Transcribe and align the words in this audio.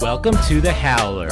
Welcome 0.00 0.36
to 0.46 0.60
the 0.60 0.72
Howler. 0.72 1.30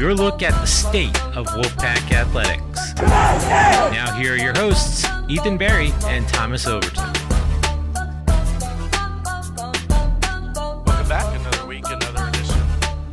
Your 0.00 0.14
look 0.14 0.42
at 0.42 0.58
the 0.58 0.64
state 0.66 1.14
of 1.36 1.46
Wolfpack 1.48 2.10
athletics. 2.12 2.94
Now, 3.02 4.14
here 4.14 4.32
are 4.32 4.36
your 4.38 4.54
hosts, 4.56 5.06
Ethan 5.28 5.58
Barry 5.58 5.92
and 6.06 6.26
Thomas 6.28 6.66
Overton. 6.66 7.12
Welcome 10.54 11.08
back. 11.10 11.40
Another 11.40 11.66
week, 11.66 11.84
another 11.84 12.28
edition 12.28 12.62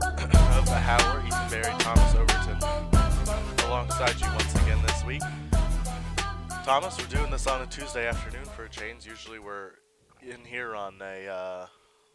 of 0.02 0.66
the 0.66 0.80
Howler. 0.80 1.22
Ethan 1.28 1.50
Barry, 1.50 1.76
Thomas 1.80 2.16
Overton, 2.16 3.68
alongside 3.68 4.22
you 4.22 4.28
once 4.28 4.56
again 4.56 4.82
this 4.88 5.04
week. 5.04 5.22
Thomas, 6.64 6.98
we're 6.98 7.18
doing 7.18 7.30
this 7.30 7.46
on 7.46 7.62
a 7.62 7.66
Tuesday 7.66 8.08
afternoon 8.08 8.46
for 8.46 8.64
a 8.64 8.70
change. 8.70 9.06
Usually 9.06 9.38
we're 9.38 9.72
in 10.28 10.46
here 10.46 10.76
on 10.76 10.96
a 11.02 11.28
uh, 11.28 11.66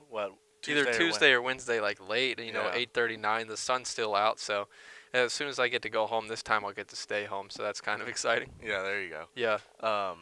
what 0.08 0.32
Tuesday 0.62 0.80
Either 0.90 0.98
Tuesday 0.98 1.32
or 1.32 1.42
Wednesday, 1.42 1.80
like 1.80 2.06
late. 2.06 2.38
You 2.38 2.52
know, 2.52 2.62
Yeah. 2.66 2.74
eight 2.74 2.90
thirty-nine. 2.92 3.48
The 3.48 3.56
sun's 3.56 3.88
still 3.88 4.14
out, 4.14 4.38
so 4.40 4.68
as 5.12 5.32
soon 5.32 5.48
as 5.48 5.58
I 5.58 5.68
get 5.68 5.82
to 5.82 5.90
go 5.90 6.06
home 6.06 6.28
this 6.28 6.42
time, 6.42 6.64
I'll 6.64 6.72
get 6.72 6.88
to 6.88 6.96
stay 6.96 7.24
home. 7.24 7.48
So 7.50 7.62
that's 7.62 7.80
kind 7.80 8.02
of 8.02 8.08
exciting. 8.14 8.50
Yeah, 8.62 8.82
there 8.82 9.02
you 9.02 9.10
go. 9.10 9.24
Yeah. 9.34 9.58
Um, 9.80 10.18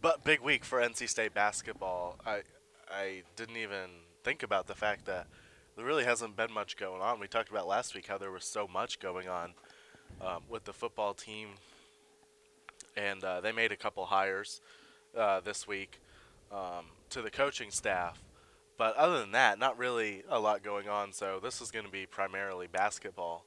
but 0.00 0.24
big 0.24 0.40
week 0.40 0.64
for 0.64 0.80
NC 0.80 1.08
State 1.08 1.34
basketball. 1.34 2.16
I 2.26 2.42
I 2.90 3.22
didn't 3.36 3.56
even 3.56 3.90
think 4.24 4.42
about 4.42 4.66
the 4.66 4.74
fact 4.74 5.04
that 5.06 5.26
there 5.76 5.84
really 5.84 6.04
hasn't 6.04 6.36
been 6.36 6.52
much 6.52 6.76
going 6.76 7.00
on. 7.00 7.20
We 7.20 7.28
talked 7.28 7.50
about 7.50 7.66
last 7.66 7.94
week 7.94 8.06
how 8.06 8.18
there 8.18 8.30
was 8.30 8.44
so 8.44 8.66
much 8.66 8.98
going 8.98 9.28
on 9.28 9.54
um, 10.20 10.42
with 10.48 10.64
the 10.64 10.72
football 10.72 11.14
team, 11.14 11.50
and 12.96 13.22
uh, 13.22 13.40
they 13.40 13.52
made 13.52 13.72
a 13.72 13.76
couple 13.76 14.06
hires 14.06 14.60
uh, 15.16 15.40
this 15.40 15.66
week 15.68 16.00
um, 16.50 16.86
to 17.10 17.22
the 17.22 17.30
coaching 17.30 17.70
staff. 17.70 18.22
But 18.76 18.96
other 18.96 19.20
than 19.20 19.32
that, 19.32 19.58
not 19.58 19.76
really 19.78 20.22
a 20.28 20.40
lot 20.40 20.62
going 20.62 20.88
on. 20.88 21.12
So 21.12 21.38
this 21.42 21.60
is 21.60 21.70
going 21.70 21.84
to 21.84 21.90
be 21.90 22.06
primarily 22.06 22.66
basketball. 22.66 23.44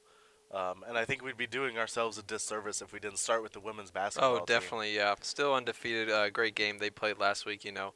Um, 0.52 0.84
and 0.86 0.96
I 0.96 1.04
think 1.04 1.24
we'd 1.24 1.36
be 1.36 1.48
doing 1.48 1.78
ourselves 1.78 2.16
a 2.18 2.22
disservice 2.22 2.80
if 2.80 2.92
we 2.92 3.00
didn't 3.00 3.18
start 3.18 3.42
with 3.42 3.52
the 3.52 3.60
women's 3.60 3.90
basketball. 3.90 4.34
Oh, 4.34 4.36
team. 4.36 4.44
definitely. 4.46 4.94
Yeah. 4.94 5.16
Still 5.20 5.52
undefeated. 5.54 6.08
Uh, 6.08 6.30
great 6.30 6.54
game 6.54 6.78
they 6.78 6.90
played 6.90 7.18
last 7.18 7.46
week. 7.46 7.64
You 7.64 7.72
know, 7.72 7.94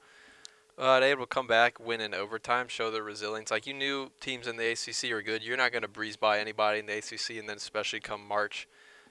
uh, 0.76 0.98
they 0.98 1.10
able 1.10 1.24
to 1.24 1.28
come 1.28 1.46
back, 1.46 1.78
win 1.78 2.00
in 2.00 2.14
overtime, 2.14 2.66
show 2.66 2.90
their 2.90 3.04
resilience. 3.04 3.50
Like 3.50 3.66
you 3.66 3.74
knew 3.74 4.10
teams 4.20 4.48
in 4.48 4.56
the 4.56 4.72
ACC 4.72 5.12
are 5.12 5.22
good. 5.22 5.44
You're 5.44 5.56
not 5.56 5.70
going 5.70 5.82
to 5.82 5.88
breeze 5.88 6.16
by 6.16 6.40
anybody 6.40 6.80
in 6.80 6.86
the 6.86 6.98
ACC, 6.98 7.38
and 7.38 7.48
then 7.48 7.56
especially 7.56 8.00
come 8.00 8.26
March. 8.26 8.66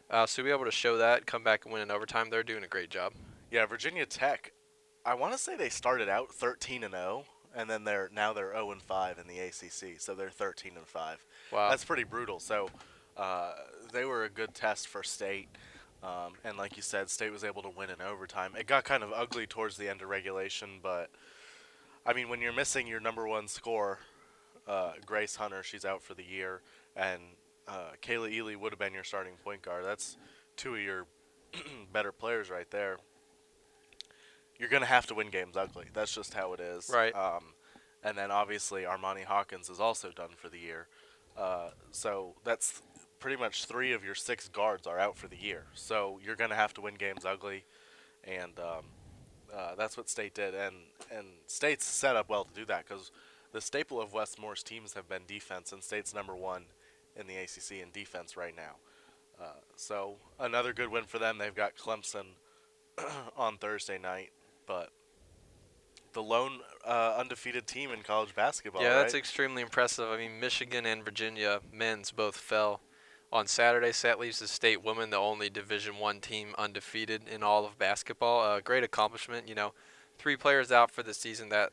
Uh, 0.09 0.25
so 0.25 0.41
to 0.41 0.45
be 0.45 0.51
able 0.51 0.65
to 0.65 0.71
show 0.71 0.97
that, 0.97 1.25
come 1.25 1.43
back 1.43 1.63
and 1.63 1.73
win 1.73 1.81
in 1.81 1.91
overtime, 1.91 2.29
they're 2.29 2.43
doing 2.43 2.63
a 2.63 2.67
great 2.67 2.89
job. 2.89 3.13
Yeah, 3.51 3.65
Virginia 3.65 4.05
Tech. 4.05 4.51
I 5.07 5.13
want 5.13 5.31
to 5.31 5.39
say 5.39 5.55
they 5.55 5.69
started 5.69 6.09
out 6.09 6.33
13 6.33 6.83
and 6.83 6.93
0, 6.93 7.23
and 7.55 7.69
then 7.69 7.85
they're 7.85 8.09
now 8.13 8.33
they're 8.33 8.51
0 8.51 8.71
and 8.71 8.81
5 8.81 9.17
in 9.17 9.25
the 9.25 9.39
ACC. 9.39 10.01
So 10.01 10.13
they're 10.13 10.29
13 10.29 10.73
and 10.75 10.85
5. 10.85 11.25
Wow. 11.53 11.69
That's 11.69 11.85
pretty 11.85 12.03
brutal. 12.03 12.41
So 12.41 12.69
uh, 13.15 13.53
they 13.93 14.03
were 14.03 14.25
a 14.25 14.29
good 14.29 14.53
test 14.53 14.89
for 14.89 15.03
State. 15.03 15.47
Um, 16.03 16.33
and 16.43 16.57
like 16.57 16.75
you 16.75 16.83
said, 16.83 17.09
State 17.09 17.31
was 17.31 17.45
able 17.45 17.63
to 17.63 17.69
win 17.69 17.89
in 17.89 18.01
overtime. 18.01 18.51
It 18.59 18.67
got 18.67 18.83
kind 18.83 19.01
of 19.01 19.13
ugly 19.13 19.47
towards 19.47 19.77
the 19.77 19.89
end 19.89 20.01
of 20.01 20.09
regulation, 20.09 20.79
but 20.83 21.09
I 22.05 22.11
mean, 22.11 22.27
when 22.27 22.41
you're 22.41 22.53
missing 22.53 22.85
your 22.85 22.99
number 22.99 23.27
one 23.27 23.47
scorer, 23.47 23.99
uh, 24.67 24.91
Grace 25.05 25.37
Hunter, 25.37 25.63
she's 25.63 25.85
out 25.85 26.03
for 26.03 26.15
the 26.15 26.23
year, 26.23 26.61
and 26.95 27.21
uh, 27.67 27.91
Kayla 28.01 28.29
Ely 28.31 28.55
would 28.55 28.73
have 28.73 28.79
been 28.79 28.93
your 28.93 29.05
starting 29.05 29.33
point 29.43 29.61
guard. 29.61 29.85
That's 29.85 30.17
two 30.57 30.75
of 30.75 30.81
your 30.81 31.07
better 31.93 32.11
players 32.11 32.49
right 32.49 32.69
there. 32.69 32.97
You're 34.59 34.69
gonna 34.69 34.85
have 34.85 35.07
to 35.07 35.15
win 35.15 35.29
games 35.29 35.55
ugly. 35.55 35.85
That's 35.93 36.13
just 36.13 36.33
how 36.33 36.53
it 36.53 36.59
is. 36.59 36.89
Right. 36.93 37.15
Um, 37.15 37.53
and 38.03 38.17
then 38.17 38.31
obviously 38.31 38.83
Armani 38.83 39.23
Hawkins 39.23 39.69
is 39.69 39.79
also 39.79 40.11
done 40.11 40.31
for 40.35 40.49
the 40.49 40.59
year. 40.59 40.87
Uh, 41.37 41.69
so 41.91 42.35
that's 42.43 42.81
pretty 43.19 43.37
much 43.37 43.65
three 43.65 43.93
of 43.93 44.03
your 44.03 44.15
six 44.15 44.47
guards 44.47 44.87
are 44.87 44.99
out 44.99 45.17
for 45.17 45.27
the 45.27 45.37
year. 45.37 45.65
So 45.73 46.19
you're 46.23 46.35
gonna 46.35 46.55
have 46.55 46.73
to 46.75 46.81
win 46.81 46.95
games 46.95 47.25
ugly, 47.25 47.65
and 48.23 48.59
um, 48.59 48.85
uh, 49.53 49.75
that's 49.75 49.97
what 49.97 50.09
State 50.09 50.33
did. 50.33 50.55
And 50.55 50.75
and 51.11 51.27
State's 51.45 51.85
set 51.85 52.15
up 52.15 52.29
well 52.29 52.45
to 52.45 52.53
do 52.53 52.65
that 52.65 52.87
because 52.87 53.11
the 53.51 53.61
staple 53.61 54.01
of 54.01 54.13
Wes 54.13 54.37
Moore's 54.39 54.63
teams 54.63 54.93
have 54.93 55.07
been 55.07 55.23
defense, 55.27 55.71
and 55.71 55.83
State's 55.83 56.13
number 56.13 56.35
one 56.35 56.65
in 57.15 57.27
the 57.27 57.35
ACC 57.35 57.81
in 57.81 57.91
defense 57.91 58.37
right 58.37 58.55
now. 58.55 58.75
Uh, 59.39 59.59
so 59.75 60.15
another 60.39 60.73
good 60.73 60.89
win 60.89 61.03
for 61.03 61.19
them. 61.19 61.37
They've 61.37 61.53
got 61.53 61.75
Clemson 61.75 62.25
on 63.37 63.57
Thursday 63.57 63.97
night, 63.97 64.31
but 64.67 64.91
the 66.13 66.21
lone 66.21 66.59
uh, 66.85 67.15
undefeated 67.17 67.67
team 67.67 67.91
in 67.91 68.01
college 68.01 68.35
basketball. 68.35 68.81
Yeah, 68.81 68.95
that's 68.95 69.13
right? 69.13 69.19
extremely 69.19 69.61
impressive. 69.61 70.09
I 70.09 70.17
mean, 70.17 70.39
Michigan 70.39 70.85
and 70.85 71.03
Virginia 71.03 71.59
men's 71.71 72.11
both 72.11 72.37
fell 72.37 72.81
on 73.31 73.47
Saturday. 73.47 73.91
So 73.91 74.07
that 74.07 74.19
leaves 74.19 74.39
the 74.39 74.47
state 74.47 74.83
women 74.83 75.09
the 75.09 75.17
only 75.17 75.49
Division 75.49 75.97
One 75.97 76.19
team 76.19 76.55
undefeated 76.57 77.23
in 77.27 77.43
all 77.43 77.65
of 77.65 77.77
basketball. 77.77 78.55
A 78.55 78.61
great 78.61 78.83
accomplishment. 78.83 79.47
You 79.47 79.55
know, 79.55 79.73
three 80.17 80.35
players 80.35 80.71
out 80.71 80.91
for 80.91 81.03
the 81.03 81.13
season. 81.13 81.49
That 81.49 81.71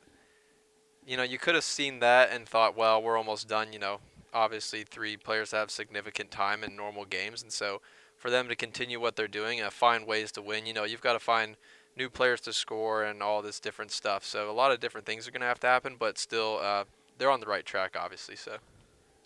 you 1.06 1.16
know 1.16 1.22
you 1.22 1.38
could 1.38 1.54
have 1.54 1.64
seen 1.64 2.00
that 2.00 2.30
and 2.30 2.48
thought, 2.48 2.76
well, 2.76 3.02
we're 3.02 3.16
almost 3.16 3.48
done. 3.48 3.72
You 3.72 3.78
know, 3.78 4.00
obviously 4.32 4.84
three 4.84 5.16
players 5.16 5.52
have 5.52 5.70
significant 5.70 6.30
time 6.30 6.64
in 6.64 6.76
normal 6.76 7.04
games, 7.04 7.42
and 7.42 7.52
so 7.52 7.80
for 8.16 8.30
them 8.30 8.48
to 8.48 8.56
continue 8.56 9.00
what 9.00 9.16
they're 9.16 9.28
doing, 9.28 9.60
uh, 9.60 9.70
find 9.70 10.06
ways 10.06 10.32
to 10.32 10.42
win. 10.42 10.66
You 10.66 10.72
know, 10.72 10.84
you've 10.84 11.00
got 11.00 11.12
to 11.14 11.18
find 11.18 11.56
new 11.96 12.10
players 12.10 12.40
to 12.42 12.52
score 12.52 13.04
and 13.04 13.22
all 13.22 13.40
this 13.42 13.60
different 13.60 13.90
stuff. 13.90 14.24
So 14.24 14.50
a 14.50 14.52
lot 14.52 14.72
of 14.72 14.80
different 14.80 15.06
things 15.06 15.26
are 15.28 15.30
going 15.30 15.40
to 15.42 15.46
have 15.46 15.60
to 15.60 15.66
happen, 15.66 15.96
but 15.98 16.18
still, 16.18 16.58
uh, 16.62 16.84
they're 17.18 17.30
on 17.30 17.40
the 17.40 17.46
right 17.46 17.64
track, 17.64 17.96
obviously. 17.98 18.36
So 18.36 18.56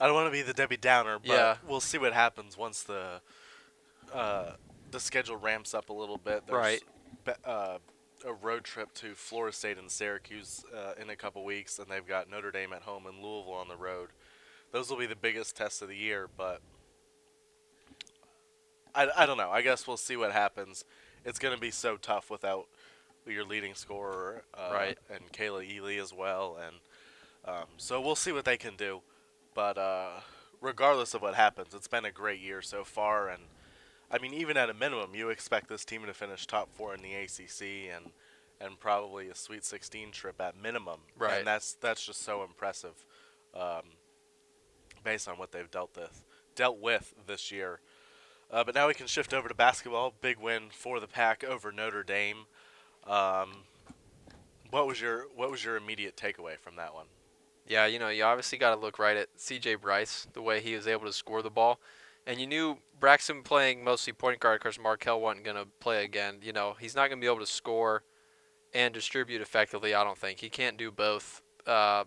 I 0.01 0.06
don't 0.06 0.15
want 0.15 0.27
to 0.27 0.33
be 0.33 0.43
the 0.43 0.53
Debbie 0.53 0.77
Downer, 0.77 1.19
but 1.19 1.29
Yeah. 1.29 1.56
we'll 1.67 1.81
see 1.81 1.99
what 1.99 2.12
happens 2.12 2.56
once 2.56 2.83
the 2.83 3.21
uh, 4.12 4.53
the 4.91 5.01
schedule 5.01 5.37
ramps 5.37 5.75
up 5.75 5.91
a 5.91 5.93
little 5.93 6.17
bit. 6.17 6.47
There's 6.47 6.56
Right. 6.56 6.83
be- 7.27 7.33
uh, 7.45 7.79
a 8.25 8.33
road 8.33 8.65
trip 8.65 8.93
to 8.95 9.15
Florida 9.15 9.55
State 9.55 9.77
and 9.77 9.91
Syracuse 9.91 10.65
uh, 10.75 10.95
in 10.99 11.11
a 11.11 11.15
couple 11.17 11.45
weeks, 11.45 11.79
and 11.79 11.89
they've 11.91 12.06
got 12.06 12.29
Notre 12.31 12.50
Dame 12.50 12.73
at 12.73 12.83
home 12.83 13.06
and 13.06 13.23
Louisville 13.23 13.53
on 13.53 13.69
the 13.69 13.77
road. 13.77 14.09
Those 14.73 14.89
will 14.91 14.97
be 14.97 15.05
the 15.06 15.15
biggest 15.15 15.56
tests 15.56 15.83
of 15.83 15.89
the 15.89 15.97
year, 15.97 16.27
but 16.37 16.62
I, 18.95 19.09
I 19.15 19.27
don't 19.27 19.37
know. 19.37 19.50
I 19.50 19.62
guess 19.62 19.87
we'll 19.87 19.97
see 19.99 20.17
what 20.17 20.33
happens. 20.33 20.85
It's 21.25 21.39
going 21.39 21.55
to 21.55 21.61
be 21.61 21.71
so 21.71 21.97
tough 21.97 22.31
without 22.31 22.67
your 23.27 23.45
leading 23.45 23.75
scorer, 23.75 24.43
uh, 24.55 24.71
Right. 24.73 24.99
and 25.11 25.31
Kayla 25.33 25.69
Ely 25.69 25.97
as 25.97 26.12
well, 26.12 26.56
and 26.61 26.77
um, 27.45 27.67
so 27.77 28.01
we'll 28.01 28.17
see 28.17 28.33
what 28.33 28.45
they 28.45 28.56
can 28.56 28.77
do. 28.77 29.03
But 29.55 29.77
uh, 29.77 30.21
regardless 30.61 31.15
of 31.15 31.23
what 31.23 31.34
happens, 31.34 31.75
it's 31.75 31.89
been 31.89 32.05
a 32.05 32.12
great 32.12 32.41
year 32.41 32.62
so 32.62 32.84
far, 32.84 33.29
and 33.29 33.43
I 34.11 34.19
mean, 34.19 34.33
even 34.33 34.56
at 34.56 34.71
a 34.71 34.75
minimum, 34.75 35.15
you 35.15 35.29
expect 35.29 35.69
this 35.69 35.84
team 35.84 36.06
to 36.06 36.15
finish 36.15 36.47
top 36.47 36.71
four 36.73 36.95
in 36.95 37.03
the 37.03 37.15
ACC 37.15 37.95
and 37.95 38.12
and 38.61 38.81
probably 38.81 39.29
a 39.29 39.35
Sweet 39.37 39.65
16 39.65 40.11
trip 40.11 40.41
at 40.41 40.61
minimum. 40.61 41.00
Right. 41.17 41.39
And 41.39 41.47
that's 41.47 41.75
that's 41.75 42.05
just 42.05 42.23
so 42.23 42.43
impressive, 42.43 43.05
um, 43.55 43.83
based 45.05 45.29
on 45.29 45.39
what 45.39 45.53
they've 45.53 45.71
dealt 45.71 45.91
with 45.97 46.25
dealt 46.55 46.79
with 46.81 47.15
this 47.27 47.53
year. 47.53 47.81
Uh, 48.50 48.64
but 48.64 48.75
now 48.75 48.88
we 48.88 48.94
can 48.94 49.06
shift 49.06 49.34
over 49.34 49.48
to 49.48 49.54
basketball. 49.54 50.14
Big 50.20 50.38
win 50.38 50.64
for 50.70 51.00
the 51.00 51.06
Pack 51.06 51.44
over 51.44 51.70
Notre 51.70 52.03
Dame. 52.03 52.47
Um, 53.06 53.64
what 54.70 54.86
was 54.86 55.00
your 55.00 55.26
what 55.34 55.50
was 55.50 55.64
your 55.64 55.76
immediate 55.76 56.16
takeaway 56.16 56.58
from 56.58 56.76
that 56.76 56.94
one? 56.94 57.06
yeah, 57.69 57.87
you 57.87 57.98
know, 57.98 58.08
you 58.08 58.25
obviously 58.25 58.58
got 58.58 58.75
to 58.75 58.81
look 58.81 58.98
right 58.98 59.16
at 59.16 59.28
C.J. 59.37 59.76
Bryce, 59.76 60.26
the 60.32 60.42
way 60.42 60.60
he 60.60 60.75
was 60.75 60.87
able 60.87 61.04
to 61.04 61.12
score 61.12 61.42
the 61.42 61.50
ball, 61.50 61.78
and 62.26 62.41
you 62.41 62.47
knew 62.47 62.78
Braxton 62.98 63.42
playing 63.42 63.84
mostly 63.84 64.12
point 64.12 64.41
guard 64.41 64.60
because 64.60 64.78
Markell 64.78 65.20
wasn't 65.20 65.44
going 65.44 65.56
to 65.56 65.66
play 65.78 66.04
again. 66.04 66.37
You 66.42 66.53
know, 66.53 66.76
he's 66.81 66.97
not 66.97 67.08
going 67.08 67.20
to 67.20 67.25
be 67.25 67.31
able 67.31 67.41
to 67.41 67.47
score 67.47 68.03
and 68.72 68.92
distribute 68.92 69.42
effectively. 69.42 69.94
I 69.94 70.03
don't 70.03 70.19
think 70.19 70.40
he 70.40 70.49
can't 70.49 70.76
do 70.76 70.90
both, 70.90 71.43
uh, 71.67 72.05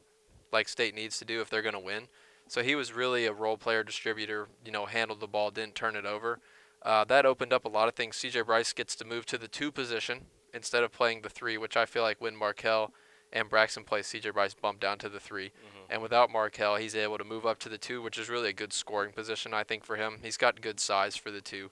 like 0.51 0.67
State 0.67 0.95
needs 0.95 1.19
to 1.19 1.25
do 1.25 1.41
if 1.41 1.49
they're 1.49 1.61
going 1.61 1.73
to 1.73 1.79
win. 1.79 2.07
So 2.51 2.61
he 2.61 2.75
was 2.75 2.91
really 2.91 3.25
a 3.25 3.31
role 3.31 3.55
player 3.55 3.81
distributor. 3.81 4.49
You 4.65 4.73
know, 4.73 4.85
handled 4.85 5.21
the 5.21 5.27
ball, 5.27 5.51
didn't 5.51 5.73
turn 5.73 5.95
it 5.95 6.05
over. 6.05 6.39
Uh, 6.81 7.05
that 7.05 7.25
opened 7.25 7.53
up 7.53 7.63
a 7.63 7.69
lot 7.69 7.87
of 7.87 7.93
things. 7.93 8.17
C.J. 8.17 8.41
Bryce 8.41 8.73
gets 8.73 8.93
to 8.97 9.05
move 9.05 9.25
to 9.27 9.37
the 9.37 9.47
two 9.47 9.71
position 9.71 10.25
instead 10.53 10.83
of 10.83 10.91
playing 10.91 11.21
the 11.21 11.29
three, 11.29 11.57
which 11.57 11.77
I 11.77 11.85
feel 11.85 12.03
like 12.03 12.19
when 12.19 12.35
Markell 12.35 12.91
and 13.31 13.49
Braxton 13.49 13.85
play, 13.85 14.01
C.J. 14.01 14.31
Bryce 14.31 14.53
bumped 14.53 14.81
down 14.81 14.97
to 14.97 15.07
the 15.07 15.21
3 15.21 15.51
And 15.89 16.01
without 16.01 16.29
Markell, 16.29 16.77
he's 16.77 16.93
able 16.93 17.17
to 17.17 17.23
move 17.23 17.45
up 17.45 17.57
to 17.59 17.69
the 17.69 17.77
two, 17.77 18.01
which 18.01 18.17
is 18.17 18.27
really 18.27 18.49
a 18.49 18.53
good 18.53 18.73
scoring 18.73 19.13
position, 19.13 19.53
I 19.53 19.63
think, 19.63 19.85
for 19.85 19.95
him. 19.95 20.17
He's 20.21 20.35
got 20.35 20.59
good 20.59 20.81
size 20.81 21.15
for 21.15 21.31
the 21.31 21.39
two. 21.39 21.71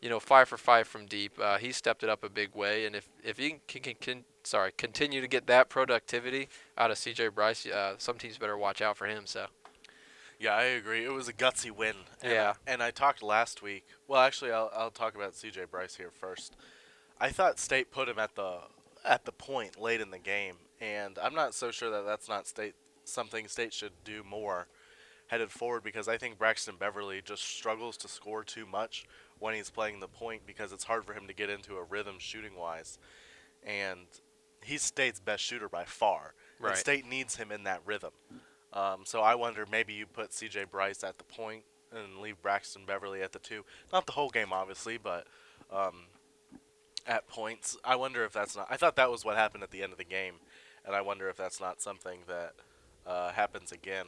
You 0.00 0.10
know, 0.10 0.20
five 0.20 0.48
for 0.48 0.56
five 0.56 0.86
from 0.86 1.06
deep. 1.06 1.32
Uh, 1.40 1.58
he 1.58 1.72
stepped 1.72 2.04
it 2.04 2.08
up 2.08 2.22
a 2.22 2.30
big 2.30 2.54
way, 2.54 2.86
and 2.86 2.94
if 2.94 3.08
if 3.24 3.36
he 3.36 3.58
can, 3.66 3.82
can, 3.82 3.94
can 4.00 4.24
sorry 4.44 4.72
continue 4.78 5.20
to 5.20 5.28
get 5.28 5.48
that 5.48 5.68
productivity 5.68 6.48
out 6.78 6.92
of 6.92 6.98
C.J. 6.98 7.28
Bryce, 7.28 7.66
uh, 7.66 7.96
some 7.98 8.16
teams 8.16 8.38
better 8.38 8.56
watch 8.56 8.80
out 8.80 8.96
for 8.96 9.06
him. 9.06 9.26
So 9.26 9.48
Yeah, 10.40 10.54
I 10.54 10.62
agree. 10.62 11.04
It 11.04 11.12
was 11.12 11.28
a 11.28 11.34
gutsy 11.34 11.70
win. 11.70 11.94
And 12.22 12.32
Yeah. 12.32 12.54
I, 12.66 12.72
and 12.72 12.82
I 12.82 12.90
talked 12.90 13.22
last 13.22 13.62
week. 13.62 13.84
Well, 14.08 14.20
actually, 14.22 14.52
I'll, 14.52 14.70
I'll 14.74 14.90
talk 14.90 15.14
about 15.14 15.34
CJ 15.34 15.70
Bryce 15.70 15.96
here 15.96 16.10
first. 16.10 16.56
I 17.20 17.28
thought 17.28 17.58
State 17.58 17.90
put 17.90 18.08
him 18.08 18.18
at 18.18 18.34
the 18.34 18.60
at 19.04 19.24
the 19.26 19.32
point 19.32 19.78
late 19.80 20.00
in 20.00 20.10
the 20.10 20.18
game, 20.18 20.56
and 20.80 21.18
I'm 21.18 21.34
not 21.34 21.54
so 21.54 21.70
sure 21.70 21.90
that 21.90 22.06
that's 22.06 22.28
not 22.28 22.46
state 22.46 22.74
something 23.04 23.48
state 23.48 23.72
should 23.72 23.92
do 24.04 24.22
more 24.22 24.66
headed 25.26 25.50
forward 25.50 25.82
because 25.82 26.08
I 26.08 26.16
think 26.16 26.38
Braxton 26.38 26.76
Beverly 26.78 27.20
just 27.22 27.42
struggles 27.44 27.96
to 27.98 28.08
score 28.08 28.42
too 28.44 28.66
much 28.66 29.04
when 29.38 29.54
he's 29.54 29.70
playing 29.70 30.00
the 30.00 30.08
point 30.08 30.42
because 30.46 30.72
it's 30.72 30.84
hard 30.84 31.04
for 31.04 31.12
him 31.14 31.26
to 31.26 31.34
get 31.34 31.50
into 31.50 31.76
a 31.76 31.84
rhythm 31.84 32.16
shooting 32.18 32.56
wise, 32.56 32.98
and 33.62 34.06
he's 34.62 34.82
state's 34.82 35.20
best 35.20 35.42
shooter 35.42 35.68
by 35.68 35.84
far. 35.84 36.34
And 36.58 36.68
Right. 36.68 36.76
state 36.76 37.06
needs 37.06 37.36
him 37.36 37.50
in 37.52 37.64
that 37.64 37.80
rhythm. 37.84 38.12
Um, 38.72 39.00
so 39.04 39.20
I 39.20 39.34
wonder 39.34 39.66
maybe 39.70 39.92
you 39.92 40.06
put 40.06 40.32
C.J. 40.32 40.64
Bryce 40.64 41.02
at 41.02 41.18
the 41.18 41.24
point 41.24 41.64
and 41.92 42.18
leave 42.20 42.40
Braxton 42.40 42.82
Beverly 42.86 43.22
at 43.22 43.32
the 43.32 43.38
two. 43.38 43.64
Not 43.92 44.06
the 44.06 44.12
whole 44.12 44.30
game, 44.30 44.52
obviously, 44.52 44.96
but 44.96 45.26
um, 45.72 46.04
at 47.06 47.26
points. 47.28 47.76
I 47.84 47.96
wonder 47.96 48.24
if 48.24 48.32
that's 48.32 48.56
not. 48.56 48.66
I 48.70 48.76
thought 48.76 48.96
that 48.96 49.10
was 49.10 49.24
what 49.24 49.36
happened 49.36 49.62
at 49.62 49.70
the 49.70 49.82
end 49.82 49.92
of 49.92 49.98
the 49.98 50.04
game, 50.04 50.34
and 50.84 50.94
I 50.94 51.00
wonder 51.00 51.28
if 51.28 51.36
that's 51.36 51.60
not 51.60 51.80
something 51.80 52.20
that 52.28 52.54
uh, 53.06 53.32
happens 53.32 53.72
again. 53.72 54.06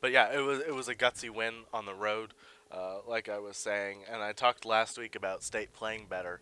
But 0.00 0.12
yeah, 0.12 0.32
it 0.32 0.40
was 0.40 0.60
it 0.60 0.74
was 0.74 0.88
a 0.88 0.94
gutsy 0.94 1.30
win 1.30 1.64
on 1.72 1.86
the 1.86 1.94
road, 1.94 2.34
uh, 2.70 2.98
like 3.06 3.28
I 3.28 3.38
was 3.38 3.56
saying, 3.56 4.00
and 4.10 4.22
I 4.22 4.32
talked 4.32 4.64
last 4.64 4.98
week 4.98 5.16
about 5.16 5.42
State 5.42 5.72
playing 5.72 6.06
better, 6.08 6.40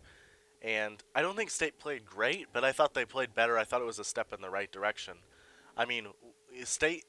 and 0.62 1.02
I 1.14 1.22
don't 1.22 1.36
think 1.36 1.50
State 1.50 1.78
played 1.78 2.04
great, 2.04 2.48
but 2.52 2.64
I 2.64 2.72
thought 2.72 2.94
they 2.94 3.04
played 3.04 3.34
better. 3.34 3.58
I 3.58 3.64
thought 3.64 3.80
it 3.80 3.86
was 3.86 3.98
a 3.98 4.04
step 4.04 4.32
in 4.32 4.40
the 4.42 4.50
right 4.50 4.70
direction. 4.70 5.18
I 5.76 5.84
mean, 5.84 6.08
State 6.64 7.04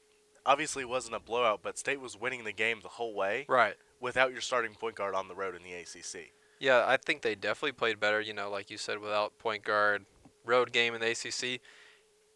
obviously 0.46 0.84
wasn't 0.84 1.14
a 1.14 1.20
blowout, 1.20 1.60
but 1.62 1.76
State 1.78 2.00
was 2.00 2.16
winning 2.18 2.44
the 2.44 2.52
game 2.52 2.80
the 2.82 2.88
whole 2.88 3.14
way 3.14 3.44
Right. 3.48 3.76
without 4.00 4.32
your 4.32 4.40
starting 4.40 4.74
point 4.74 4.94
guard 4.96 5.14
on 5.14 5.28
the 5.28 5.34
road 5.34 5.54
in 5.54 5.62
the 5.62 5.74
ACC. 5.74 6.32
Yeah, 6.58 6.84
I 6.86 6.96
think 6.96 7.22
they 7.22 7.34
definitely 7.34 7.72
played 7.72 8.00
better. 8.00 8.20
You 8.20 8.32
know, 8.34 8.50
like 8.50 8.70
you 8.70 8.78
said, 8.78 8.98
without 8.98 9.38
point 9.38 9.62
guard, 9.64 10.06
road 10.44 10.72
game 10.72 10.94
in 10.94 11.00
the 11.00 11.10
ACC, 11.10 11.60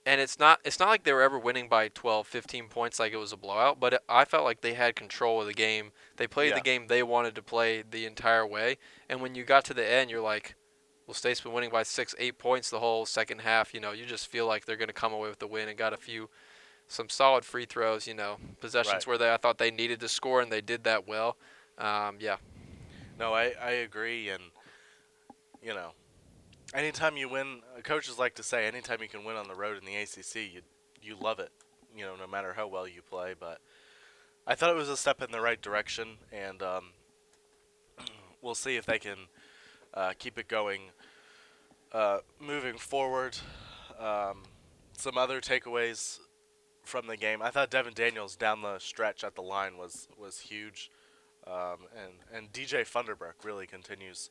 and 0.05 0.21
it's 0.21 0.39
not 0.39 0.61
it's 0.65 0.79
not 0.79 0.89
like 0.89 1.05
they 1.05 1.13
were 1.13 1.23
ever 1.23 1.39
winning 1.39 1.69
by 1.69 1.89
12, 1.89 2.27
15 2.27 2.69
points 2.69 2.99
like 3.01 3.13
it 3.13 3.17
was 3.17 3.33
a 3.33 3.37
blowout. 3.37 3.81
But 3.81 3.95
it, 3.95 4.01
I 4.09 4.25
felt 4.25 4.45
like 4.45 4.61
they 4.61 4.75
had 4.75 4.95
control 4.97 5.41
of 5.41 5.47
the 5.47 5.55
game. 5.55 5.93
They 6.17 6.27
played 6.27 6.51
Yeah. 6.51 6.55
the 6.57 6.61
game 6.61 6.87
they 6.89 7.03
wanted 7.03 7.35
to 7.37 7.43
play 7.43 7.83
the 7.83 8.05
entire 8.07 8.47
way. 8.47 8.79
And 9.09 9.21
when 9.21 9.35
you 9.35 9.45
got 9.45 9.65
to 9.67 9.75
the 9.75 9.89
end, 9.89 10.11
you're 10.11 10.21
like, 10.21 10.55
well, 11.07 11.15
State's 11.15 11.41
been 11.41 11.53
winning 11.53 11.71
by 11.71 11.83
six, 11.85 12.15
eight 12.19 12.39
points 12.39 12.69
the 12.71 12.81
whole 12.81 13.07
second 13.07 13.41
half. 13.41 13.73
You 13.75 13.81
know, 13.81 13.93
you 13.93 14.05
just 14.05 14.27
feel 14.29 14.47
like 14.47 14.65
they're 14.67 14.77
going 14.77 14.89
to 14.89 14.93
come 14.93 15.13
away 15.13 15.29
with 15.29 15.39
the 15.41 15.47
win 15.49 15.69
and 15.69 15.79
got 15.79 15.93
a 15.93 15.97
few. 15.97 16.29
Some 16.93 17.09
solid 17.09 17.47
free 17.47 17.65
throws, 17.65 18.07
you 18.07 18.13
know, 18.13 18.37
possessions 18.61 18.93
Right. 18.93 19.07
where 19.07 19.17
they 19.17 19.33
I 19.33 19.39
thought 19.39 19.57
they 19.57 19.71
needed 19.71 19.99
to 20.01 20.09
score 20.09 20.43
and 20.43 20.53
they 20.53 20.61
did 20.61 20.85
that 20.85 21.09
well. 21.09 21.39
Um, 21.79 22.19
yeah, 22.21 22.37
No, 23.19 23.33
I, 23.33 23.55
I 23.59 23.71
agree, 23.71 24.29
and 24.29 24.43
you 25.63 25.73
know, 25.73 25.93
anytime 26.75 27.17
you 27.17 27.31
win, 27.31 27.63
uh, 27.75 27.81
coaches 27.81 28.19
like 28.19 28.35
to 28.35 28.43
say, 28.43 28.67
anytime 28.67 29.01
you 29.01 29.09
can 29.09 29.25
win 29.25 29.37
on 29.37 29.49
the 29.49 29.55
road 29.55 29.79
in 29.79 29.87
the 29.87 29.97
ACC, 29.97 30.53
you 30.53 30.61
you 31.01 31.17
love 31.17 31.39
it. 31.39 31.51
You 31.97 32.05
know, 32.05 32.15
no 32.15 32.27
matter 32.27 32.53
how 32.53 32.67
well 32.69 32.87
you 32.87 33.01
play. 33.01 33.35
But 33.41 33.63
I 34.47 34.55
thought 34.55 34.69
it 34.69 34.77
was 34.77 34.91
a 34.91 34.97
step 34.99 35.23
in 35.23 35.31
the 35.31 35.41
right 35.41 35.61
direction, 35.63 36.19
and 36.31 36.63
um, 36.63 36.91
we'll 38.43 38.55
see 38.55 38.77
if 38.77 38.85
they 38.85 38.99
can 38.99 39.17
uh, 39.95 40.13
keep 40.19 40.37
it 40.39 40.47
going. 40.47 40.91
Uh, 41.91 42.19
moving 42.39 42.77
forward, 42.77 43.39
um, 43.99 44.43
some 44.97 45.17
other 45.17 45.41
takeaways 45.41 46.19
from 46.83 47.07
the 47.07 47.17
game. 47.17 47.43
I 47.43 47.51
thought 47.51 47.71
Devon 47.71 47.95
Daniels 47.95 48.37
down 48.37 48.63
the 48.63 48.79
stretch 48.79 49.25
at 49.25 49.35
the 49.35 49.43
line 49.43 49.77
was 49.77 50.09
was 50.17 50.41
huge. 50.41 50.91
Um, 51.47 51.89
and 51.97 52.13
and 52.33 52.53
DJ 52.53 52.83
Funderburk 52.83 53.45
really 53.45 53.67
continues 53.67 54.31